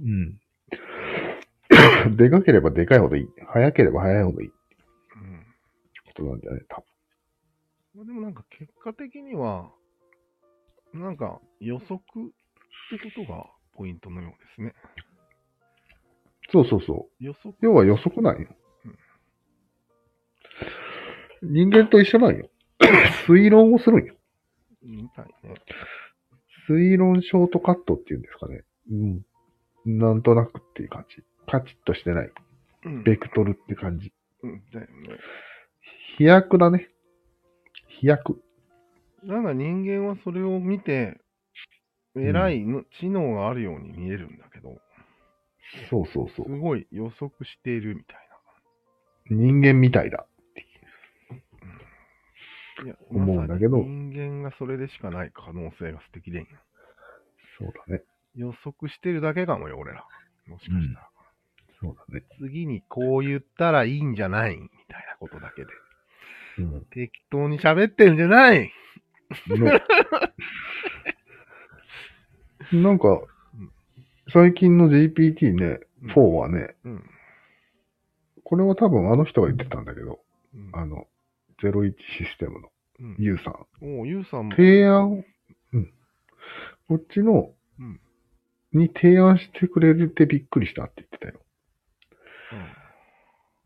[0.00, 0.40] うん。
[2.16, 3.28] でかければでかいほどいい。
[3.48, 4.52] 早ければ早いほどいいう
[5.18, 5.46] ん。
[6.06, 6.64] ことなんじゃない？
[6.68, 6.84] 多
[7.96, 9.70] まあでもなんか結果的には、
[10.94, 14.74] なんか予測ってことがポイントのようですね。
[16.52, 16.64] 分。
[16.64, 17.24] そうそうそう。
[17.24, 18.48] 予測要は予測なんよ
[21.42, 21.52] うん。
[21.54, 22.49] 人間と一緒なんよ。
[23.26, 24.14] 推論をするんよ。
[24.82, 25.54] みたいね。
[26.68, 28.62] 推論ショートカットっていうんですかね。
[28.90, 29.98] うん。
[29.98, 31.22] なんとなくっていう感じ。
[31.46, 32.30] カチッとしてない。
[32.84, 33.02] うん。
[33.02, 34.12] ベクトルって感じ。
[34.42, 35.18] うんだよね。
[36.18, 36.88] 飛躍だね。
[38.00, 38.40] 飛躍。
[39.24, 41.20] なんか人間はそれを見て、
[42.16, 44.78] 偉いの、知能があるように見えるんだけど、
[45.88, 46.50] そうそうそうす。
[46.50, 48.30] ごい予測しているみたい
[49.30, 50.26] 人間みたいだ。
[53.10, 56.48] 思うんだけど人間がそれでしかない可能性が素敵でんよ。
[57.58, 58.02] そうだね。
[58.34, 60.04] 予測してるだけかもよ、俺ら。
[60.46, 61.10] もしかしたら。
[61.80, 62.24] そうだね。
[62.40, 65.70] 次にこう言ったらいいんじゃないみたいなことだけで。
[66.58, 66.84] うん。
[66.90, 68.72] 適当に喋ってんじゃないね
[72.72, 73.20] なんか、
[74.32, 77.04] 最近の GPT ね、うん4はね、うん。
[78.44, 80.20] これは多分あの人が言ってたんだけど、
[80.54, 81.06] うんあの、
[81.66, 82.68] 01システムの。
[83.00, 83.38] うん。
[83.38, 83.66] さん。
[83.98, 84.50] おう、ゆうさんも。
[84.56, 85.12] 提案？
[85.12, 85.24] を、
[85.72, 85.92] うん。
[86.88, 88.00] こっちの、うん
[88.72, 91.40] に提案してくれるってびっくりしたって言ってたよ。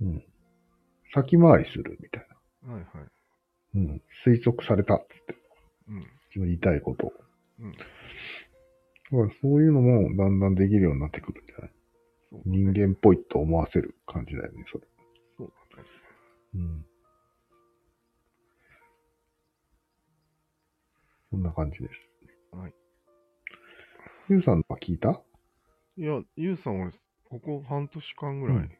[0.01, 0.25] うん。
[1.13, 2.27] 先回りするみたい
[2.65, 2.69] な。
[2.69, 2.75] うん。
[2.77, 3.09] はいはい。
[3.75, 4.03] うん。
[4.27, 5.35] 推測されたって言って。
[5.89, 5.97] うん。
[5.99, 7.13] 自分言いたいことを。
[7.61, 7.73] うん。
[7.73, 7.85] だか
[9.11, 11.71] らそういうのもだんだんできるようになってくるんじゃない？
[12.31, 14.87] そうだね人間っぽいと思わせる感じだよね、それ。
[15.37, 15.89] そうだね。
[16.55, 16.87] うん。
[21.35, 21.93] そんな感じです。
[22.57, 22.75] はい。
[24.29, 25.21] ゆうさんは聞いた？
[25.97, 26.93] いや、ゆうさん俺、
[27.29, 28.71] ここ半年間ぐらい、うん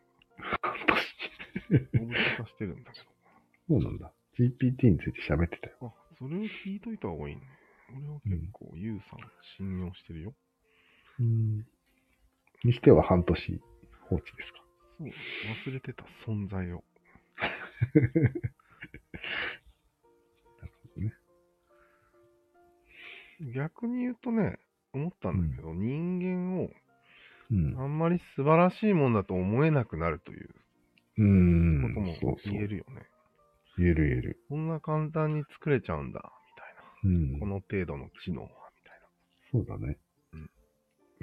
[2.01, 3.01] オブ化してるんだけ
[3.69, 4.13] そうなんだ。
[4.39, 5.77] GPT について喋ってたよ。
[5.81, 5.87] ど。
[5.89, 7.43] あ、それを聞いといた方がいいね。
[7.97, 9.19] 俺は結構、ゆうさん
[9.57, 10.35] 信用してるよ。
[11.19, 11.67] うん。
[12.63, 13.61] にしては半年
[14.09, 14.59] 放置ですか？
[14.99, 16.85] そう、忘れてた存在を。
[23.41, 24.59] 逆に言うとね、
[24.93, 26.71] 思ったんだけど、人間を
[27.51, 27.79] うん。
[27.79, 30.51] あんまり素晴らしいもんだと思えなくなるという
[31.19, 31.95] うん。
[31.95, 33.03] ことも言えるよね。
[33.77, 34.41] 言える言える。
[34.49, 36.33] こんな簡単に作れちゃうんだ、
[37.05, 37.39] みたいうんな。
[37.41, 37.47] こ。
[37.47, 39.01] の程度の知能は、みたい
[39.53, 39.99] そうだね
[40.33, 40.51] うん。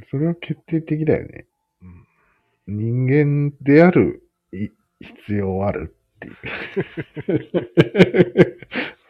[0.09, 1.47] それは決定的だよね。
[1.81, 1.87] な。
[1.87, 3.07] うん。
[3.07, 4.69] 人間であるい
[5.25, 6.31] 必要あるってい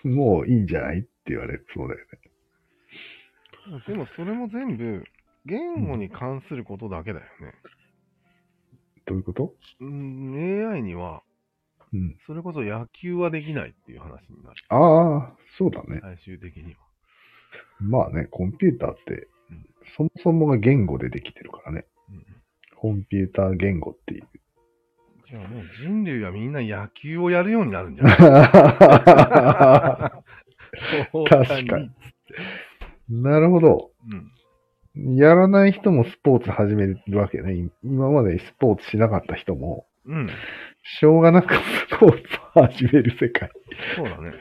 [0.04, 0.08] う。
[0.16, 2.31] もういいんじゃないって言われそうだよね。
[3.88, 5.04] でもそれも全部、
[5.46, 7.54] 言語に関することだけだよね。
[9.06, 9.54] どういうこと？
[9.80, 11.24] うん、AI には、
[11.94, 12.18] うん。
[12.26, 14.64] それこそ野球はできないっていう話になる。
[14.70, 16.00] ああ、そうだね。
[16.02, 16.80] 最終的には。
[17.80, 19.66] まあね、コンピューターってうん、
[19.98, 21.86] そもそもが言語でできてるからね。
[22.10, 22.26] うん、
[22.78, 24.28] コンピューター言語っていう。
[25.30, 28.18] じゃあもう人類はみんな野球をやるようになるんじゃない？
[31.30, 31.92] 確かに。
[33.12, 33.92] なるほど。
[34.96, 35.16] うん。
[35.18, 37.70] やらない人もスポーツ始めるわけね。
[37.84, 40.30] 今までスポーツしなかった人も、うん。
[41.00, 41.60] しょうがなくス
[42.00, 42.18] ポーツ
[42.56, 43.52] を始める世界。
[43.96, 44.34] そうだね。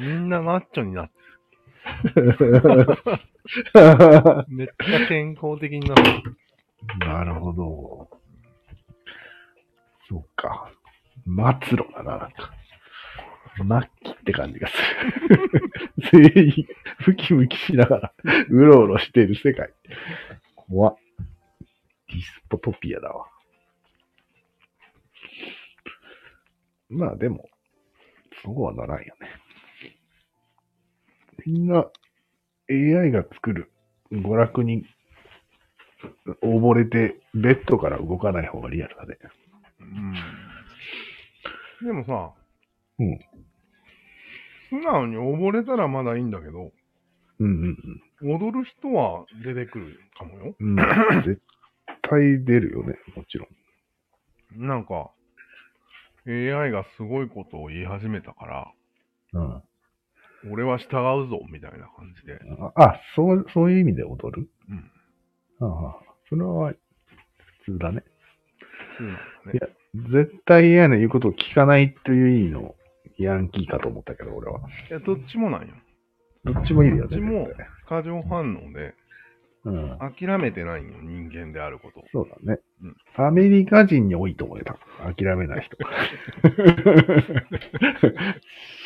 [0.00, 1.20] みんなマッチョになって、
[4.48, 6.36] めっちゃ健康的になってる。
[7.00, 8.08] なるほど。
[10.08, 10.70] そうか。
[11.26, 11.34] 末
[11.76, 12.54] 路だな、なんか。
[13.64, 14.74] 末期って感じがす
[15.28, 16.10] る。
[16.34, 16.66] 全員、
[17.06, 18.14] ムキムキしながら、
[18.48, 19.72] うろうろしている世界。
[20.54, 20.96] 怖っ。
[22.08, 23.26] ディスポトピアだわ。
[26.88, 27.48] まあでも、
[28.42, 29.28] そうはならんよね。
[31.46, 31.86] みんな、
[32.68, 33.70] AI が作る
[34.10, 34.84] 娯楽に
[36.42, 39.18] 溺れて、ベッドから動かない方がリアルだね。
[39.80, 40.14] うん。
[41.86, 42.34] でもさ、
[42.98, 43.18] うん。
[44.70, 46.72] 素直に溺れたらまだいいんだけど、
[47.40, 47.76] うんうん
[48.22, 50.54] 踊る人は出てくるかもよ。
[50.58, 50.78] うん。
[50.78, 51.22] うん。
[51.24, 51.40] 絶
[52.02, 53.46] 対出るよね、もちろ
[54.56, 54.66] ん。
[54.66, 55.10] なんか、
[56.26, 58.72] AI がすごいことを言い始めたから、
[59.32, 59.62] うん。
[60.52, 62.38] 俺は従うぞ、みたいな感じで。
[62.76, 64.48] あ、あそう、そういう意味で踊る？
[65.60, 65.66] うん。
[65.66, 65.96] ああ、
[66.28, 66.72] それは
[67.64, 68.02] 普通だね。
[68.98, 69.68] そうなんだねいや。
[70.22, 72.74] 絶対 AI の言うことを聞かないという意味の
[73.24, 74.60] ヤンキーかと思ったけど、俺は。
[74.90, 75.74] いや、どっちもなんよ。
[76.44, 77.00] どっちもいいよね。
[77.02, 77.48] どっちも
[77.88, 78.94] 過剰反応で、
[79.64, 79.98] うん。
[79.98, 82.04] 諦めてないんよ、人間であることを。
[82.12, 82.60] そうだね。
[82.82, 84.78] うんアメリカ人に多いと思えた。
[85.14, 85.76] 諦めない人。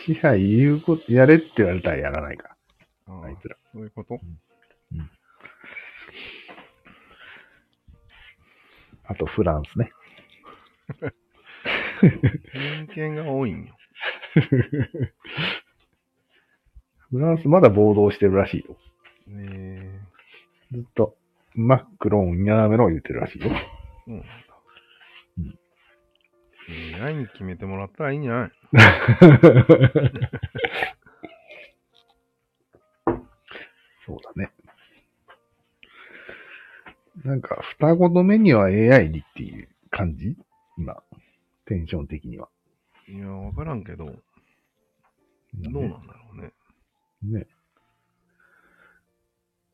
[0.07, 2.57] 支配言うこと、やれって言われたらやらないか
[3.07, 3.57] あら、あいあつら。
[3.73, 4.19] そういうこと？
[9.07, 9.93] あとフランスね。
[12.53, 13.77] 偏見が多いんよ。
[17.11, 18.77] フランスまだ暴動してるらしいよ。
[19.29, 20.01] ね
[20.73, 21.17] ずっと、
[21.55, 23.51] マックロンやめろ言ってるらしいよ。
[24.07, 24.27] うなんだ。
[27.07, 28.51] AI に決めてもらったらいいんじゃない？
[34.07, 34.51] そうだね。
[37.25, 40.37] なんか、双子の目には AI にっていう感じ？
[40.77, 41.03] 今、
[41.67, 42.49] テンション的には。
[43.09, 44.13] いや、わからんけど、ど
[45.81, 46.53] うなんだろうね。
[47.23, 47.47] ね。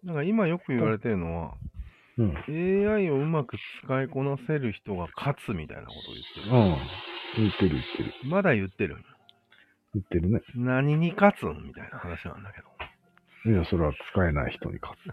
[0.03, 1.55] なんか今よく言われてるのは、
[2.19, 2.37] うん。
[2.49, 6.57] AI をうまく使いこなせる人が勝つみたいなことを言ってる。
[6.57, 7.45] うん。
[7.45, 8.29] 言ってる言ってる。
[8.29, 8.97] まだ言ってる。
[9.95, 10.41] 言ってるね。
[10.55, 13.53] 何に勝つんみたいな話なんだけど。
[13.53, 15.05] いや、それは使えない人に勝つ。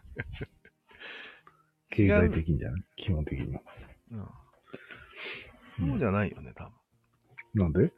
[1.95, 2.83] 経済的にじゃない？
[2.97, 3.61] 基本的には。
[4.11, 4.27] うんうん
[5.79, 6.73] そうじゃないよね、多分。
[7.53, 7.93] なんで？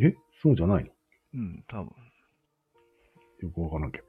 [0.00, 0.06] え？
[0.08, 0.90] えそうじゃないの？
[1.34, 1.92] うん、多分。
[3.42, 4.04] よくわからんけど。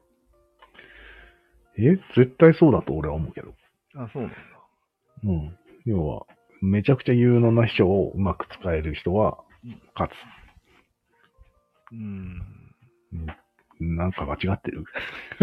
[1.78, 1.96] え？
[2.16, 3.54] 絶対そうだと俺は思うけど。
[3.94, 4.36] あ、そうなんだ。
[5.24, 5.56] うん。
[5.84, 6.26] 要は、
[6.60, 10.10] めちゃくちゃ有能な秘書をうまく使える人はうん、勝
[11.92, 12.42] うん。
[13.78, 13.82] つ。
[13.84, 14.84] なんか間違ってる？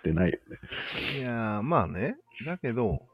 [0.00, 0.38] ってないよ
[1.12, 1.18] ね。
[1.18, 2.16] いやー、まあね。
[2.46, 3.06] だけど、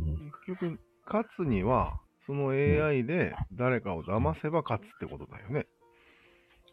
[0.00, 5.66] うん結局、勝つには、その AI で誰かを騙せば勝つってことだよね。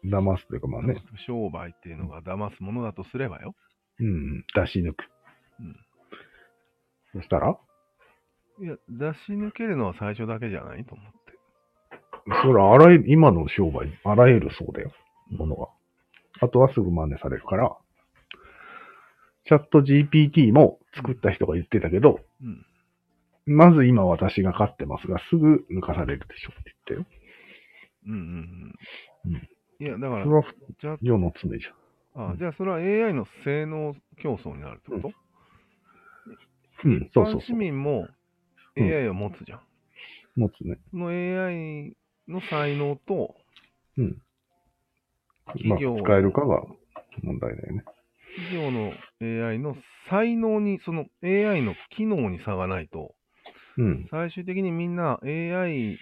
[0.04, 3.54] 騙すというかまあね、商売っていうのが騙すものだとすればよ。
[3.98, 5.04] うん、出し抜く。
[5.60, 5.76] うん
[7.12, 7.58] そしたら？
[8.60, 11.18] いや、出し抜けるのは最初だけじゃないと思って。
[12.42, 14.92] それあらゆる、今の商売、あらゆるそうだよ、
[15.30, 15.66] ものが。
[16.40, 17.76] あとはすぐ真似されるから、
[19.46, 22.64] チャット GPT も作った人が言ってたけど、うん。
[23.50, 27.20] まず今私が勝ってますが、すぐ抜かされるでしょって言ったよ。
[28.06, 28.18] うんうん
[29.24, 29.48] ううんん。
[29.80, 30.44] いや、だからそれ、は
[30.80, 31.66] じゃ世の常じ
[32.14, 36.92] あ、じゃあそれは AI の性能競争になるってこと、ゃん。
[36.92, 37.52] うん、そうそう市。
[37.52, 38.06] 民も
[38.76, 39.60] うん AI を持つじゃん。
[40.36, 40.78] 持つね。
[40.92, 41.96] その AI
[42.28, 43.34] の才能と、
[43.98, 44.22] うん。
[45.46, 46.62] まあ、企業使えるかが
[47.22, 47.84] 問題だよね。
[48.36, 48.92] 企業の
[49.48, 49.76] AI の
[50.08, 53.14] 才能に、その AI の機能に差がないと、
[53.80, 54.08] うん。
[54.10, 55.98] 最終的にみんな AI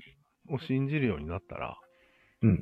[0.50, 1.78] を信じるようになったら、
[2.42, 2.60] うん。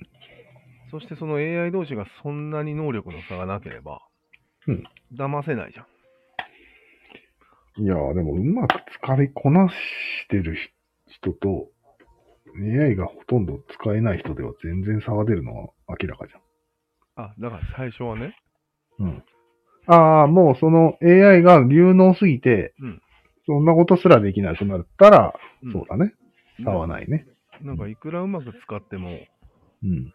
[0.91, 4.01] そしてその AI 同士がそんなに能力の差がなければ、
[4.67, 4.85] うん
[5.17, 5.83] 騙せないじゃ
[7.81, 7.83] ん。
[7.85, 9.75] いやー、でもうまく使いこなし
[10.29, 10.57] てる
[11.07, 11.69] 人と、
[12.59, 16.35] AI がほとんど使えない人では全然差が出るのは明らかじ
[17.17, 19.07] あ、だから最初はね、ゃん。
[19.07, 19.25] うん。
[19.87, 23.03] ああ、もうその AI が流能すぎて、うん
[23.47, 26.13] そんなことすらできなくなったら、うんそうだね。
[26.65, 27.27] 差はないね。
[27.63, 29.19] なんかいくらうまく使っても、
[29.83, 30.13] うん。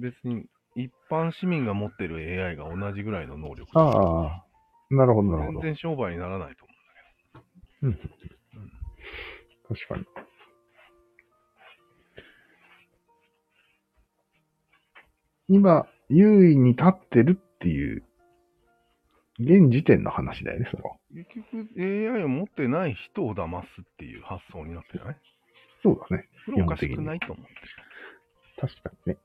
[0.00, 3.68] 別に一般市民が持ってる AI が同じぐらいの能力。
[3.74, 4.44] ああ、
[4.90, 5.60] なるほど、なるほど。
[5.60, 6.66] 全然商売にならないと
[7.82, 7.98] うん。
[9.68, 10.04] 確かに。
[15.48, 18.04] 今、優位に立ってるっていう、
[19.40, 20.96] 現時点の話だよね、それは。
[21.14, 25.16] 結局 AI を持ってない人を騙すっていう発想になってない？
[25.82, 26.28] そうだね。
[26.44, 27.52] それおかしくないと思って。
[28.60, 29.18] 確かにね。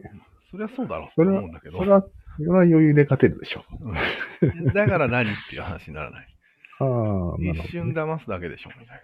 [0.51, 1.91] そりゃそうだろうと思うんだけどそれ。
[1.91, 2.01] は、
[2.37, 3.65] それは余裕で勝てるでしょ。
[3.81, 3.91] う
[4.47, 6.27] んだから何っていう話にならない。
[6.79, 7.49] ああ、ね。
[7.51, 9.01] 一瞬騙すだけでしょ、みたい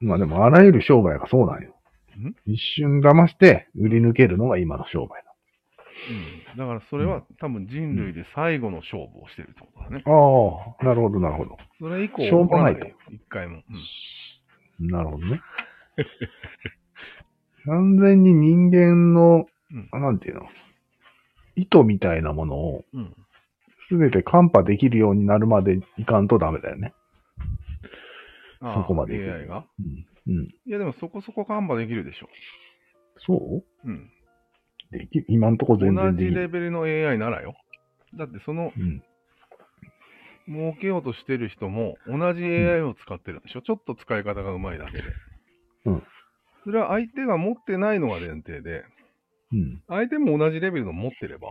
[0.00, 1.74] まあでも、あらゆる商売がそうなんよ
[2.18, 2.34] ん？
[2.46, 5.33] 一瞬騙して売り抜けるのが今の商売な。
[6.10, 6.58] うん。
[6.58, 10.02] だからそれは多分人類で最後の勝負をしてるってことだね。
[10.04, 10.12] だ。
[10.12, 10.14] あ
[10.80, 11.56] あ、なるほど、なるほど。
[11.78, 12.86] それ以降しょうがないと。
[13.10, 13.56] 一回も。
[13.56, 13.62] うん
[14.80, 15.40] なるほどね。
[17.66, 19.46] 完全に人間の、
[19.92, 20.48] うなんていうの、
[21.56, 23.14] 意図みたいなものをうん。
[23.88, 26.94] すべてカンパできるようになるまでいかんとダメだよね。
[28.60, 29.66] そこまで AI が？
[29.78, 30.34] うん。
[30.34, 30.44] うん。
[30.46, 32.28] いやでもそこそこカンバできるでしょ。
[33.18, 33.64] そう？
[33.84, 34.10] うん。
[35.28, 36.40] 今んとこ全同じ然できる。
[36.42, 37.54] レベルの AI ならよ。
[38.16, 39.02] だってそのうん。
[40.46, 45.04] 儲けようとしてる人も同じ AI を使ってるんでしょ、ちょっと使い方がうまいだけで。
[45.86, 46.02] うん。
[46.64, 48.84] それは相手が持ってないのが前提で、
[49.52, 49.82] うん。
[49.88, 51.48] 相手も同じレベルの持ってれば、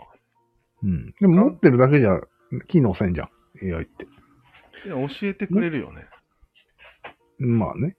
[0.83, 1.13] うん。
[1.19, 2.19] でも持ってるだけじゃ
[2.67, 3.29] 機能せんじゃん。
[3.63, 4.05] AI って。
[4.85, 6.05] いや教えてくれるよね。
[7.39, 7.95] まあね。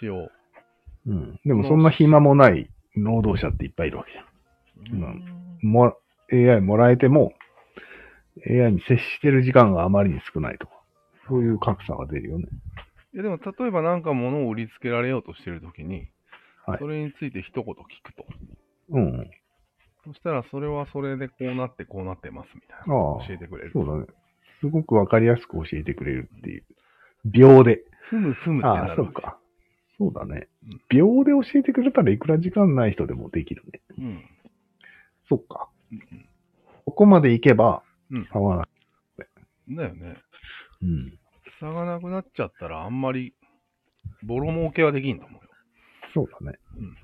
[0.00, 0.28] 一応。
[1.06, 1.40] うん。
[1.44, 5.02] でもそんな暇もない労働者っていっぱいいるわけじゃん。
[5.02, 5.96] うんも、
[6.32, 7.32] AI もらえても、
[8.46, 10.72] AI に接してる時間があまりに少ないとか。
[11.28, 12.46] そういう格差が出るよね。
[13.14, 16.08] いやでも例えばなんか物を売りつけられようとしてるときに、
[16.66, 18.24] はいそれについて一言聞くと。
[18.90, 19.30] うん。
[20.06, 23.70] そしたらそれはそれでこうなってこうなってますみたいなああ教えてくれる。
[23.72, 24.06] そうだね。
[24.60, 26.64] すごくわかりやすく教えてくれるっていう。
[27.24, 27.82] 秒で。
[28.10, 29.02] ふむふむってああ、なるわけ。
[29.02, 29.38] そうか。
[30.04, 30.80] そうだねうん。
[30.88, 33.80] 秒で教えてくれたらいくら時間ない人でもできるね。
[33.98, 34.24] うん。
[35.28, 35.68] そっか。
[35.92, 36.00] うん
[36.86, 38.28] ここまで行けばうん。
[38.30, 38.66] 差はない。
[39.68, 39.76] うん。
[39.76, 40.16] だよね。
[40.82, 41.18] うん。
[41.60, 43.34] 差がなくなっちゃったらあんまり
[44.22, 45.50] ボロ儲けはできんと思うよ。
[46.12, 46.58] そうだね。
[46.76, 46.96] うん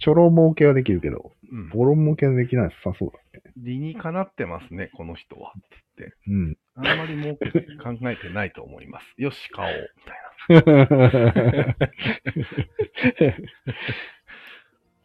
[0.00, 1.70] ちょろ儲けはできるけど、うん。
[1.70, 3.52] ボロ儲けはできないさそうだね。
[3.56, 5.52] 理にかなってますね、この人は。
[5.56, 5.60] っ
[5.96, 6.44] てうん。
[6.44, 6.90] 言って。
[6.90, 9.06] あんまり儲けて考えてないと思います。
[9.16, 9.90] よし、買おう。
[9.96, 10.23] みたいな。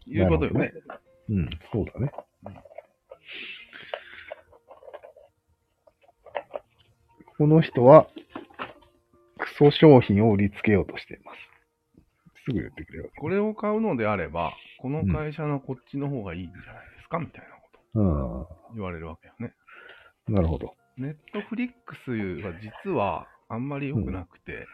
[0.08, 0.74] いうことよね。
[1.30, 2.12] うん、そうだね。
[7.38, 8.10] この人は、
[9.38, 11.38] クソ商品を売りつけようとしています。
[12.46, 13.22] すぐ言ってくれるわけ。
[13.22, 17.62] これを買うのであれば、この会社のこっちの方がいいんじゃないですかみたいなこ
[17.96, 18.06] うん。
[18.06, 19.54] と言われるわけよね。
[20.28, 20.76] なるほど。
[20.98, 22.12] ネットフリックス
[22.46, 22.54] は
[22.86, 24.66] 実はあんまり良くなくて、うん。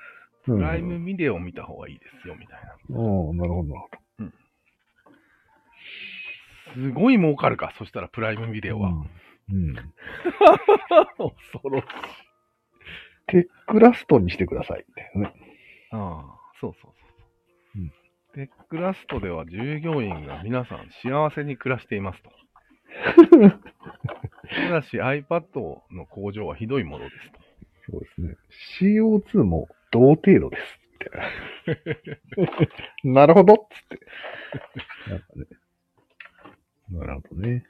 [0.45, 2.99] プライムビデオ見た方がいいですよみたいな。
[2.99, 4.33] おーなるほど、なる
[6.73, 8.79] すごい儲かるか、そしたらプライムビデオ。
[8.79, 8.89] は。
[8.89, 8.93] う
[9.53, 9.69] ん。
[9.69, 9.75] うん。
[11.17, 11.87] 恐ろしい。
[13.27, 14.85] テックラストにしてください。
[14.95, 15.33] ね。
[15.91, 17.81] ああ、そうそうそうそう。
[17.81, 17.91] うん
[18.35, 22.29] テックラストでは従業員が皆さん幸せに暮らしていますと。
[24.67, 27.39] ただし iPad の工場はひどいものですと。
[27.91, 28.35] そうですね。
[28.81, 30.61] CO2 も同程度です。
[30.91, 33.21] みたいな。
[33.21, 35.09] なるほどっつって。
[35.09, 35.45] なんかね。
[36.89, 37.63] なるほどね。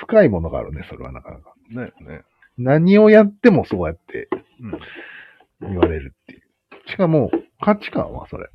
[0.00, 1.54] 深いものがあるね、それはなかなか。
[1.70, 2.24] ねね。
[2.58, 4.28] 何をやってもそうやって
[4.60, 5.70] うん。
[5.70, 6.42] 言われるっていう。
[6.90, 8.48] しかも、価値観はそれ。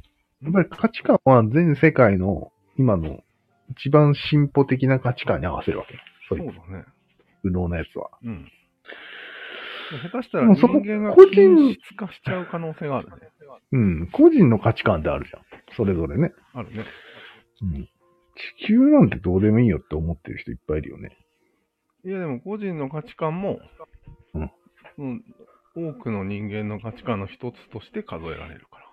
[0.43, 3.20] やっぱり価値観は全世界の今の
[3.70, 5.93] 一番進歩的な価値観に合わせるわけ。
[6.28, 6.86] そそうだね。
[7.41, 8.09] 不動なやつは。
[8.24, 8.51] うん。
[9.98, 13.16] 下手したら人間が個人化しちゃう可能性があるね。
[13.72, 14.08] うん。
[14.12, 15.44] 個人の価値観ってあるじゃん。
[15.76, 16.32] それぞれね。
[16.54, 16.86] あるね。
[17.62, 17.89] うん。
[18.60, 21.18] 地球なんてどうでもいいよって思ってる人いっぱいいるよね。
[22.06, 23.60] いやでも個人の価値観も、
[24.34, 24.52] うん
[24.98, 25.24] うん、
[25.76, 28.86] 多くの人間の価値観の一つとして数えられるから。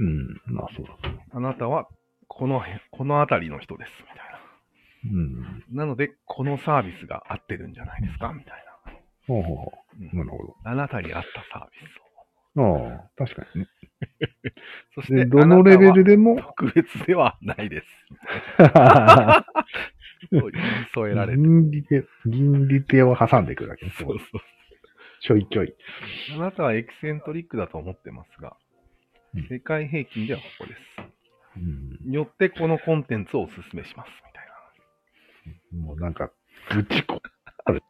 [0.00, 0.54] うん。
[0.54, 0.96] まあそうだ。
[1.32, 1.88] あなたは
[2.28, 4.28] この辺、この辺りの人です、みたい
[5.04, 5.42] うん。
[5.76, 5.84] な。
[5.84, 8.64] なので、このサービスが合ってるんじゃないですか、みたい
[9.28, 10.12] ほうほうほな。
[10.12, 10.16] う。
[10.16, 12.08] なるほあなたに合ったサービスを。
[12.56, 12.88] ど。
[12.88, 13.68] ああ、確かにね。
[14.94, 16.36] そして、で、どのレベルでも？
[16.36, 17.86] 特別ではないです。
[20.30, 20.64] と言い
[20.94, 21.38] 添えられる。
[21.38, 23.92] 銀利手、銀利手を挟んでくるわけね。
[23.96, 24.40] そうそう。
[25.20, 25.74] ちょいちょい。
[26.36, 28.56] あなたはエキセントリックだと思ってますが
[29.34, 30.80] うん、世界平均ではここです。
[31.56, 32.12] うん。
[32.12, 35.86] よってこのコンテンツをお勧めします、みたいな。
[35.86, 36.30] もうなんか、
[36.72, 37.20] ぶちこ、
[37.68, 37.82] ある。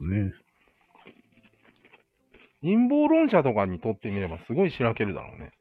[0.00, 0.32] ね。
[2.62, 5.52] 陰謀論者とかにとってみればすごいしらけるだろうね。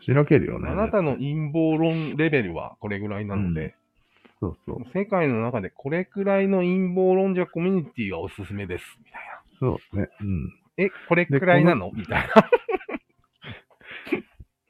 [0.00, 0.70] しらけるよね。
[0.70, 3.74] あなたの陰謀論レベルはこれぐらいなので、
[4.40, 4.84] そうそう。
[4.94, 9.42] 世界の中でこれくらいの陰謀論者コミュニティがおすすめです、みたいな。
[9.58, 10.08] そうね。
[10.20, 10.54] うん。
[10.76, 12.50] え、これくらいなのみたいな。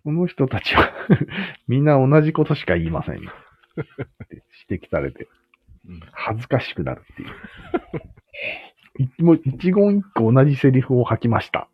[0.08, 0.90] この人たちは、
[1.68, 3.30] みんな同じことしか言いませんよ。
[4.24, 5.28] って指摘されて、
[5.86, 9.10] うん恥ずかしくなるっていう。
[9.20, 11.68] いもう一言一句同じセリフを吐きました。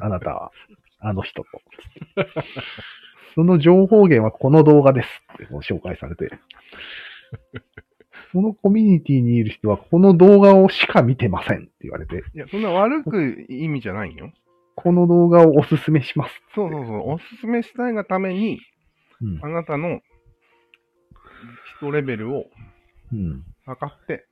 [0.00, 0.50] あなたは、
[0.98, 1.48] あの人と。
[3.36, 6.36] その情報源はこの動画ですって紹介されて。
[8.32, 14.32] そのコミュニティにいる人はこの動画をしか見てませんって言われて、いや、そんな悪く意味じゃないよ。
[14.76, 16.34] この動画をおすすめします。
[16.54, 17.10] そうそうそう。
[17.14, 18.60] おすすめしたいがために、
[19.22, 19.40] うん。
[19.42, 20.00] あなたの
[21.78, 22.44] 人レベルを
[23.12, 23.42] うん。
[23.64, 24.26] 測って、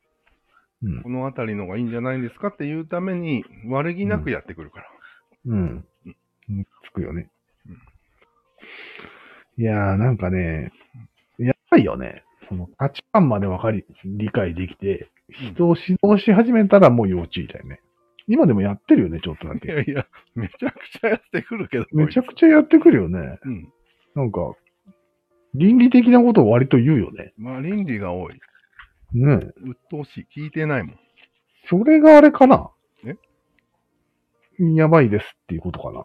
[0.82, 4.86] うんこのあたりのがいいんじゃないですかっていうために、悪気なくやってくるから。
[5.46, 5.84] うん。
[6.84, 7.30] つくよね
[9.58, 9.62] うん。
[9.64, 10.72] いやー、なんかね、
[11.38, 12.22] やばいよね。
[12.48, 17.80] その価値観までわかり、理解できて、うん人を指導し始めたらもう要注意だよね。
[18.26, 19.68] 今でもやってるよね、ちょっとだいけ。
[19.68, 21.86] やいや、めちゃくちゃやってくるけど。
[21.92, 23.38] めちゃくちゃやってくるよね。
[23.44, 23.72] うん。
[24.14, 24.54] なんか、
[25.54, 27.32] 倫理的なことを割と言うよね。
[27.36, 28.34] まあ、倫理が多い。
[29.12, 30.40] ねえ鬱陶しい。
[30.40, 30.98] 聞いてないもん。
[31.70, 32.70] それがあれかな？
[33.04, 33.16] え？
[34.74, 36.04] やばいですっていうことかな。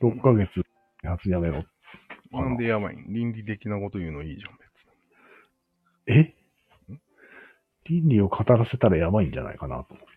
[0.00, 0.48] 6ヶ月、
[1.02, 1.64] 発やめろ。
[2.32, 3.12] なんでやばいん？
[3.12, 4.48] 倫理的なこと言うのいいじゃ
[6.12, 6.34] ん、え？
[7.88, 10.15] 倫理を語らせたらやばいんじゃないかなと思って。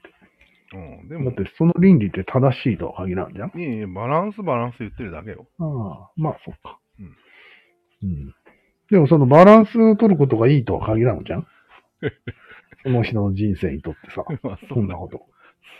[0.73, 1.07] うん。
[1.07, 5.47] でだもっ、てその倫理って正しいとは限らんじゃんいやいや、バランスバランス言ってるだけよ。
[5.59, 5.63] あ
[6.07, 6.79] あ、まあそっか。
[6.99, 7.05] うん。
[8.03, 8.35] うん。
[8.89, 11.47] でもそのバランスを取ることがいいとは限らんじゃん
[12.83, 15.25] その人の人生にとってさ、 まあ、そんなこと。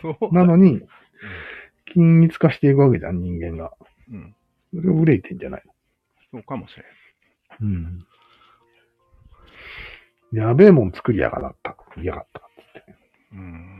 [0.02, 0.34] そう。
[0.34, 0.82] なのに、
[1.86, 3.72] 均一化していくわけじゃん、人間が。
[4.10, 4.34] うん。
[4.72, 5.62] それを憂いてんじゃない
[6.30, 7.70] そうかもしれん。
[7.70, 8.06] うん。
[10.32, 11.76] やべえもん作りやがった。
[12.00, 12.42] やがった。
[13.32, 13.40] うん。
[13.40, 13.79] いや、で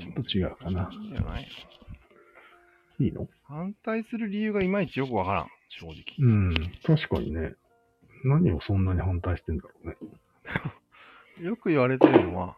[0.00, 0.88] ちょっと違うかな。
[0.92, 1.48] いいんじゃない
[3.00, 3.28] いいの？
[3.44, 5.94] 反対する理由がいまいちよくわからん、正直。
[6.18, 6.72] うん。
[6.84, 7.54] 確かにね。
[8.24, 9.96] 何をそんなに反対してんだろうね。
[11.46, 12.56] よく言われてるのは、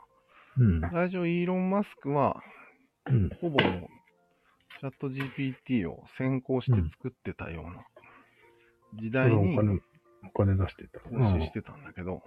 [0.59, 0.81] うん。
[0.81, 2.43] 最初イーロン・マスクは、
[3.07, 3.29] うん。
[3.41, 7.85] ほぼもう、チャット GPT を先行して作ってたような
[8.99, 9.81] 時そ代にれはお金、
[10.25, 11.01] お金出してた。
[11.01, 12.23] 投資してたんだけど、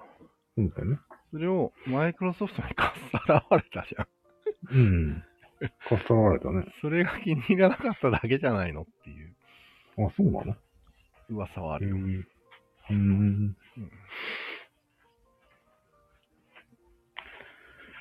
[0.57, 0.69] うん。
[0.69, 0.99] そうだよね。
[1.31, 4.07] それをマイクロソフトにかっさらわれたじゃん。
[4.71, 5.23] うん。
[5.89, 6.65] かっさらわれたね。
[6.81, 9.35] それが気に入らなかっただけじゃないのっていう
[9.97, 10.55] あ、そうなの？
[11.29, 11.95] 噂はあうるよ。
[11.97, 12.25] ん。
[12.89, 13.55] うん。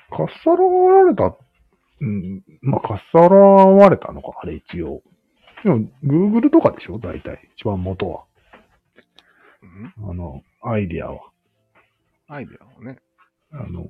[0.09, 1.35] かっさらわれた、
[2.01, 5.01] うん、まあ、かっさらわれたのか、あれ一応。
[5.63, 6.99] でも、Google とかでしょ？
[6.99, 7.49] 大体。
[7.57, 8.25] 一番元は。
[9.97, 10.09] うん？
[10.09, 11.21] あの、アイディアは。
[12.27, 12.99] アイデアをね。
[13.51, 13.87] あの、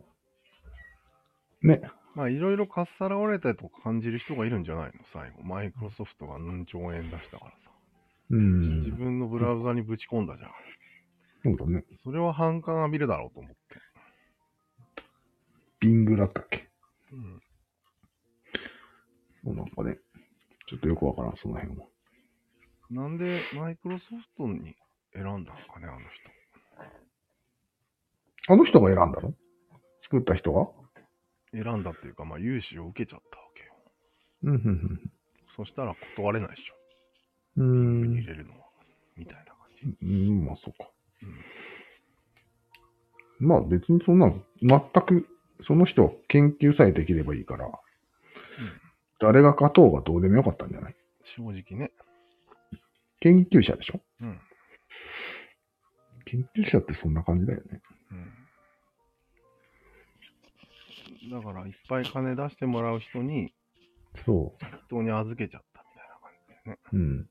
[1.62, 1.82] ね。
[2.16, 4.94] まあいろいろかっさらわれたと感じる人がいるんじゃないの？
[5.14, 5.42] 最後。
[5.44, 7.58] マイクロソフトが何兆円出したからさ。
[8.30, 8.98] う自ん。
[8.98, 10.52] 分のブラウザにぶち込んだじゃん。
[11.58, 11.84] そうだね。
[12.04, 13.58] それは反感浴びるだろうと思って。
[15.80, 16.70] ビングだったっけ？
[17.12, 17.42] うん。
[19.44, 19.98] そうなんかね。
[20.70, 21.86] ちょっとよくわからん、その辺は。
[22.92, 24.76] なんでマイクロソフトに
[25.14, 25.98] 選んだのかね、あの
[28.48, 29.34] あの人が選んだの？
[30.04, 30.64] 作った人が？
[30.64, 30.83] 人。
[31.54, 33.74] 選んだっていうか、まあ融資を受けちゃったわけよ。
[34.44, 35.12] うん、うん、
[35.56, 36.74] そしたら断れないでしょ。
[37.58, 38.02] うん。
[38.02, 38.66] う手にん入れるのは。
[39.16, 40.06] みたいな感じ。
[40.06, 40.90] うん、まあそうか。
[43.40, 43.48] うん。
[43.48, 45.28] まあ別にそんなの、全く、
[45.68, 47.70] その人研究さえできればいいから、
[49.20, 50.96] 誰が勝とうがどうでもよかったんじゃない？
[51.38, 51.92] 正直ね。
[53.22, 54.02] 研究者でしょ？
[54.22, 54.42] うん。
[56.26, 57.82] 研究者ってそんな感じだよね。
[58.12, 58.43] うん。
[61.32, 63.54] だから、いっぱい金出してもらう人に、
[64.26, 64.54] そ
[64.88, 66.80] 人に預けちゃったみたいな感じだよね。
[66.92, 66.98] う。
[66.98, 67.30] うん。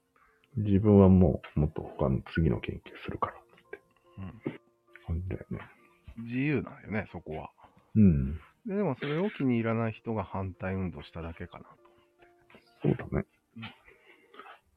[0.64, 3.36] 自分はもう、もっと他の次の研究するからっ
[3.70, 3.80] て
[4.18, 4.40] うん。
[5.06, 5.60] 感じだよね。
[6.18, 7.50] 自由なんよね、そこは。
[7.94, 8.34] うん。
[8.66, 11.70] ででも、それを気に入らない人が反対運動しただけかなと。
[12.82, 13.24] そうだね
[13.56, 13.62] うん。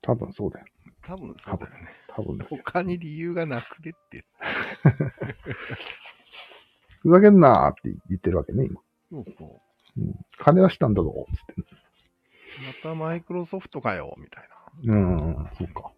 [0.02, 0.66] 多分そうだよ。
[1.08, 1.78] 多分そうだよね。
[2.16, 2.50] 多分だよ。
[2.50, 4.26] 他に理由がなくてって。
[7.02, 8.82] ふざけんなーって言ってるわけね、今。
[9.12, 9.62] そうそ
[9.98, 10.02] う。
[10.02, 10.16] うん。
[10.40, 11.62] 金出したんだぞ、つって。
[12.84, 14.44] またマイクロソフトかよ、みたい
[14.88, 14.94] な。
[14.94, 15.92] うん、そうか。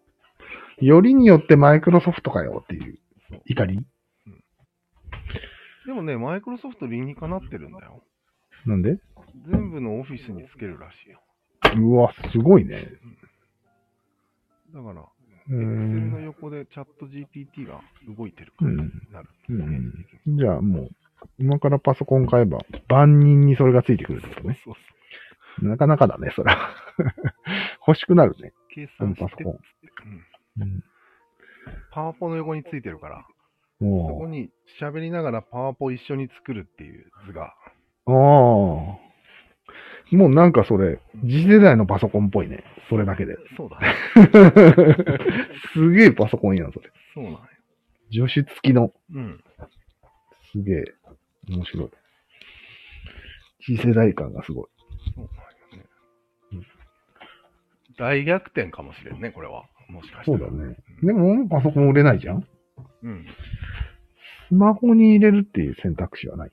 [0.80, 2.98] よりによってマイクロソフトかよっていう
[3.46, 3.86] 怒り？
[5.86, 8.02] でもね、マイクロソフト理にかなってるんだよ。
[8.66, 8.98] なんで？
[9.50, 11.20] 全部のオフィスにつけるらしいよ。
[11.76, 12.86] うわ、すごいね。
[14.74, 16.24] だから、う Excel のん。
[16.24, 17.80] 横でチャット GPT が
[18.16, 19.28] 動いてる感じになる。
[19.48, 20.90] うんイメージ的にじゃあもう、
[21.38, 22.58] 今からパソコン買えば、
[22.88, 24.60] 万人にそれがついてくるってことね。
[24.64, 24.80] そうそ
[25.66, 25.68] う。
[25.68, 26.70] なかなかだね、それは。
[27.86, 28.52] 欲しくなるね。
[28.74, 29.58] 計算してパソコン
[30.56, 30.62] うん。
[30.62, 30.84] うん。
[31.90, 33.26] パワポの横についてるから、
[33.80, 33.86] そこ
[34.20, 34.50] もに
[34.80, 37.54] 喋りながらパワポ一緒に作るっていう図が。
[38.06, 38.16] う、ああ。
[40.16, 42.64] もうなんかそれ、次世代のパソコンっぽいね。
[42.88, 43.36] それだけで。
[43.56, 43.94] そうだね。
[45.74, 46.90] すげえパソコンやん、それ。
[47.14, 47.40] そうなんよ。
[48.10, 49.44] 助手付きの、うん。
[50.52, 50.84] すげえ、
[51.48, 51.90] 面白い。
[53.64, 54.68] 次世代感がすごい。
[55.14, 56.66] そうなんよね。
[57.98, 59.64] 大逆転かもしれんね、これは。
[59.88, 60.38] もしかしたら。
[60.38, 60.76] そうだね。
[61.02, 62.46] でも、パソコン売れないじゃん
[63.02, 63.26] うん。
[64.48, 66.50] スマホに入れるっていう選択肢はない。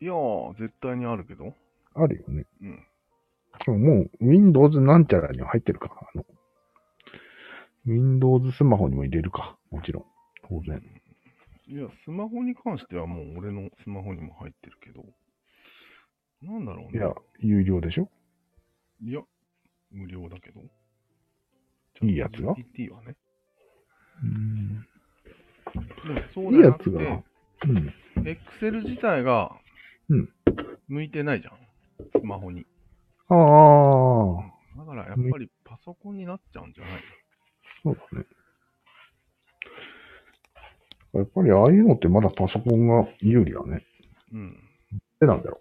[0.00, 1.54] いやー、絶対にあるけど。
[1.94, 2.46] あるよね。
[2.60, 2.86] うん。
[3.64, 5.90] でももう、Windows なんちゃらには入ってるか。
[6.14, 6.24] あの、
[7.86, 9.56] Windows スマホにも入れるか。
[9.70, 10.04] もちろん。
[10.48, 10.82] 当然。
[11.66, 15.04] いや、スマホに関してはもう俺のスマホにも入ってるけど、
[16.42, 16.98] なんだろうね。
[16.98, 18.10] いや、有料でしょ？
[19.02, 19.22] いや、
[19.90, 20.60] 無料だけど。
[22.02, 23.16] いいやつが？GPT はね。
[24.22, 24.86] うん。
[26.04, 27.00] でもそういいやじゃなくて、つが？
[27.66, 27.94] うん。
[28.24, 29.50] Excel 自体が
[30.10, 30.28] うん、
[30.88, 31.54] 向いてないじゃん。
[32.20, 32.66] スマホに。
[33.28, 33.38] ああ、
[34.78, 37.02] だからやっぱりパソコンになっちゃうんじゃない
[37.82, 38.26] そうだね。
[41.18, 43.84] やっぱりああいうのってまだパソコンが有利だね。
[44.32, 44.56] うん。
[45.20, 45.58] でなんだろ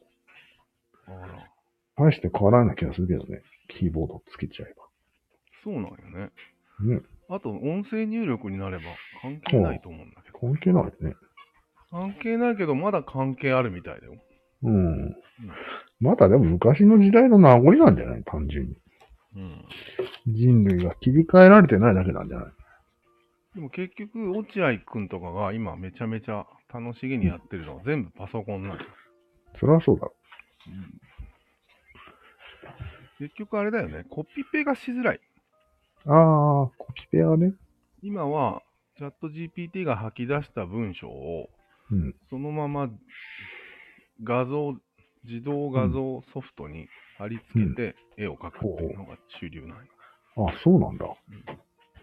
[1.07, 2.07] あら、う。
[2.07, 3.41] 大して変わらない気がするけどね。
[3.79, 4.73] キーボードつけちゃえ
[5.63, 6.29] そうなんよね。
[6.79, 6.85] ば。
[6.85, 7.01] ね。
[7.29, 8.83] あと、音声入力になれば
[9.21, 10.39] 関係ないと思うんだけど。
[10.39, 11.15] 関係ないね。
[11.89, 14.15] 関係ないけど、まだ関係あるみたいだよ。
[14.63, 15.15] うん。
[15.99, 18.23] まだでも昔の時代の名残なんじゃない？
[18.23, 18.75] 単純に。
[19.35, 19.65] うん。
[20.27, 22.47] 人類が切り替えられてないだけなんじゃない？
[23.55, 28.89] でも結局、落合くんとかが今めちゃめちゃ楽しげにやってるのは 全部パソコンなんだよ。
[29.59, 30.09] そりゃそうだ。
[33.19, 34.05] 結局あれだよね。
[34.09, 35.19] コピペがしづらい。
[36.05, 37.53] ああ、コピペはね。
[38.01, 38.63] 今は、
[38.97, 41.49] チャット GPT が吐き出した文章を、
[41.91, 42.15] うん。
[42.29, 42.89] そのまま
[44.23, 44.75] 画像、
[45.25, 46.87] 自動画像ソフトに
[47.17, 49.75] 貼り付けて絵を描くっていうのが主流なんよ。
[50.37, 51.05] あ、そうなんだ。
[51.05, 51.11] へ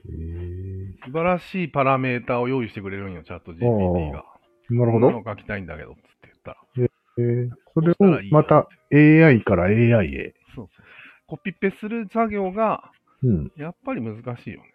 [0.08, 0.69] え。
[1.04, 4.24] 素晴らしいパラメータを用意してくれるんよ、チャット GPT が。
[4.70, 5.06] なるほど。
[5.06, 6.56] こんなの書きたいんだけど、つって言ったら。
[6.78, 6.88] え
[7.18, 10.34] えー、それをまた AI から AI へ。
[10.54, 10.84] そうそう。
[11.26, 12.90] コピペする作業が、
[13.22, 13.52] うん。
[13.56, 14.66] やっぱり難しいよね。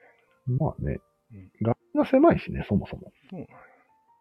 [0.59, 0.99] まあね
[1.33, 1.51] うん。
[1.61, 3.11] 画面が狭いしね、そもそも。
[3.29, 3.57] そうなんよ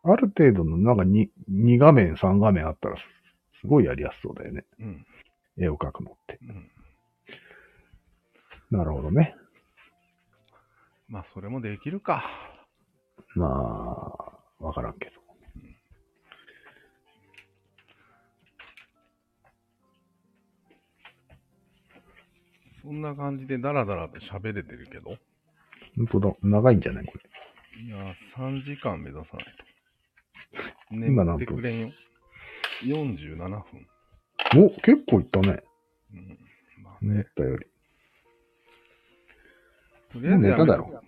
[0.06, 3.02] ある程度の、なんか 2, 2画面、3画面あったらす、
[3.62, 4.64] すごいやりやすそうだよね。
[4.78, 5.06] うん。
[5.58, 6.38] 絵を描くのって。
[6.42, 6.70] うん。
[8.78, 9.34] なるほどね。
[11.08, 12.24] まあ、それもできるか。
[13.34, 15.12] まあ、わからんけど。
[22.82, 25.16] そんな感じでダラダラと喋れてるけど。
[25.96, 26.34] 本当だ。
[26.42, 27.24] 長いんじゃないこれ。
[27.82, 29.64] いやー、3時間目指さないと。
[30.90, 31.56] 今何分？
[31.56, 31.92] くれんよ。
[32.84, 33.62] 47分。
[34.66, 35.62] お、結構いったね。
[36.12, 36.38] うん。
[36.82, 37.26] まあ思っね。
[37.34, 37.66] たより。
[40.20, 41.02] ともうネタだろ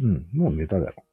[0.00, 1.04] うん、もうネタだろ。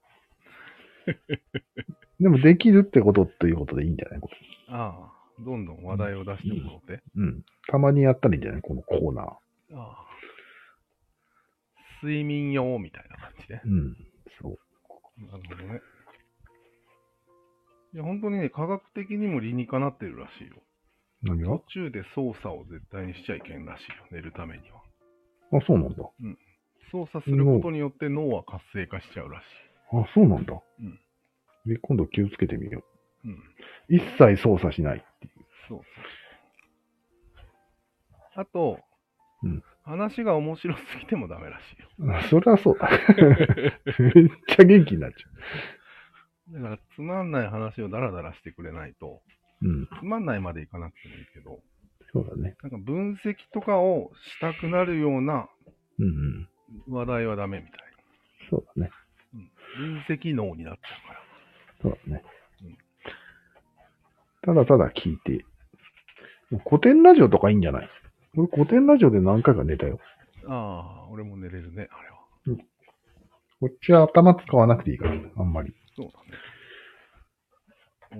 [2.19, 4.19] でも、できるってことっていうことでいいんじゃない？
[4.19, 4.37] これ。
[4.69, 7.03] ああ、どんどん話題を出してもらって。
[7.15, 7.43] うん。
[7.67, 8.61] たまにやったらいいんじゃない？
[8.61, 9.25] このコーナー。
[9.25, 9.37] あ
[9.71, 10.05] あ。
[12.01, 13.61] 睡眠用みたいな感じで。
[13.65, 13.95] うん。
[14.41, 14.57] そう。
[15.25, 15.81] なるほどね。
[17.93, 20.55] いや、本当にね、科学的にも理にかなってるらしいよ。
[21.23, 21.57] 何が？
[21.59, 24.81] 途中で操作を絶対にしちゃいけんらしいよ、寝るためには。
[25.53, 25.95] あ、そうなんだ。
[26.91, 29.43] 操作することによって脳は活性化しちゃうらし
[29.91, 30.53] あ、そうなんだ。
[30.53, 30.99] うん
[31.65, 32.79] で、今度気をつけてみよ
[33.25, 33.27] い。
[33.27, 33.33] うん。
[33.33, 33.37] う。
[33.89, 35.03] 一切操作しない。
[35.67, 35.83] そうそう。
[38.35, 38.79] あと、
[39.43, 42.13] うん話が面白すぎてもダメらしいよ。
[42.13, 42.89] あそれはそうだ。
[43.99, 49.21] めっちゃ元気になっちゃだから、つまんない話をダラダラしてくれないと、
[49.61, 49.65] う。
[49.65, 49.87] うん。
[50.01, 51.61] つまんないまでいかなくてもいいけど、
[52.11, 52.57] そうだね。
[52.63, 55.47] なんか分析とかをしたくなるような
[55.99, 56.49] うんうん。
[56.87, 57.79] 話題はダメみたい
[58.49, 58.91] そうだね。
[59.33, 59.39] な。
[59.39, 59.41] う
[59.85, 61.19] ん、分析脳になっちゃうから。
[61.81, 62.23] そうだね
[62.63, 62.77] うん。
[64.41, 65.45] ただただ聞いて。
[66.69, 67.89] 古典ラジオとかいいんじゃない？
[68.37, 69.99] 俺古典ラジオで何回か寝たよ。
[70.47, 72.17] ああ、俺も寝れるね、あれは。
[73.59, 75.73] こっちは頭使わなくていいから、あんまり。
[75.95, 76.31] そうだね。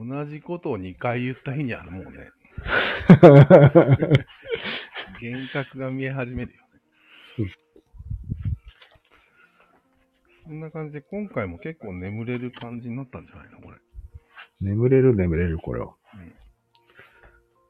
[0.05, 2.11] 同じことを2回言った日にはもうね、
[5.21, 6.66] 幻覚が見え始めるよ
[10.47, 13.77] そんな感じで、今回も結構眠れる感じになったんじゃないのこれ。
[14.61, 15.93] 眠れる眠れる、これは。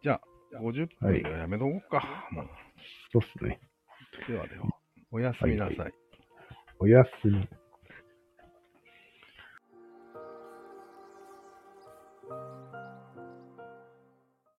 [0.03, 0.21] じゃ
[0.53, 2.29] あ、50分でやめとこうか。
[2.31, 2.47] もう。
[3.11, 3.59] そうっすね。
[4.27, 4.65] ではでは、
[5.11, 5.93] おやすみなさい
[6.79, 7.49] おやすみ。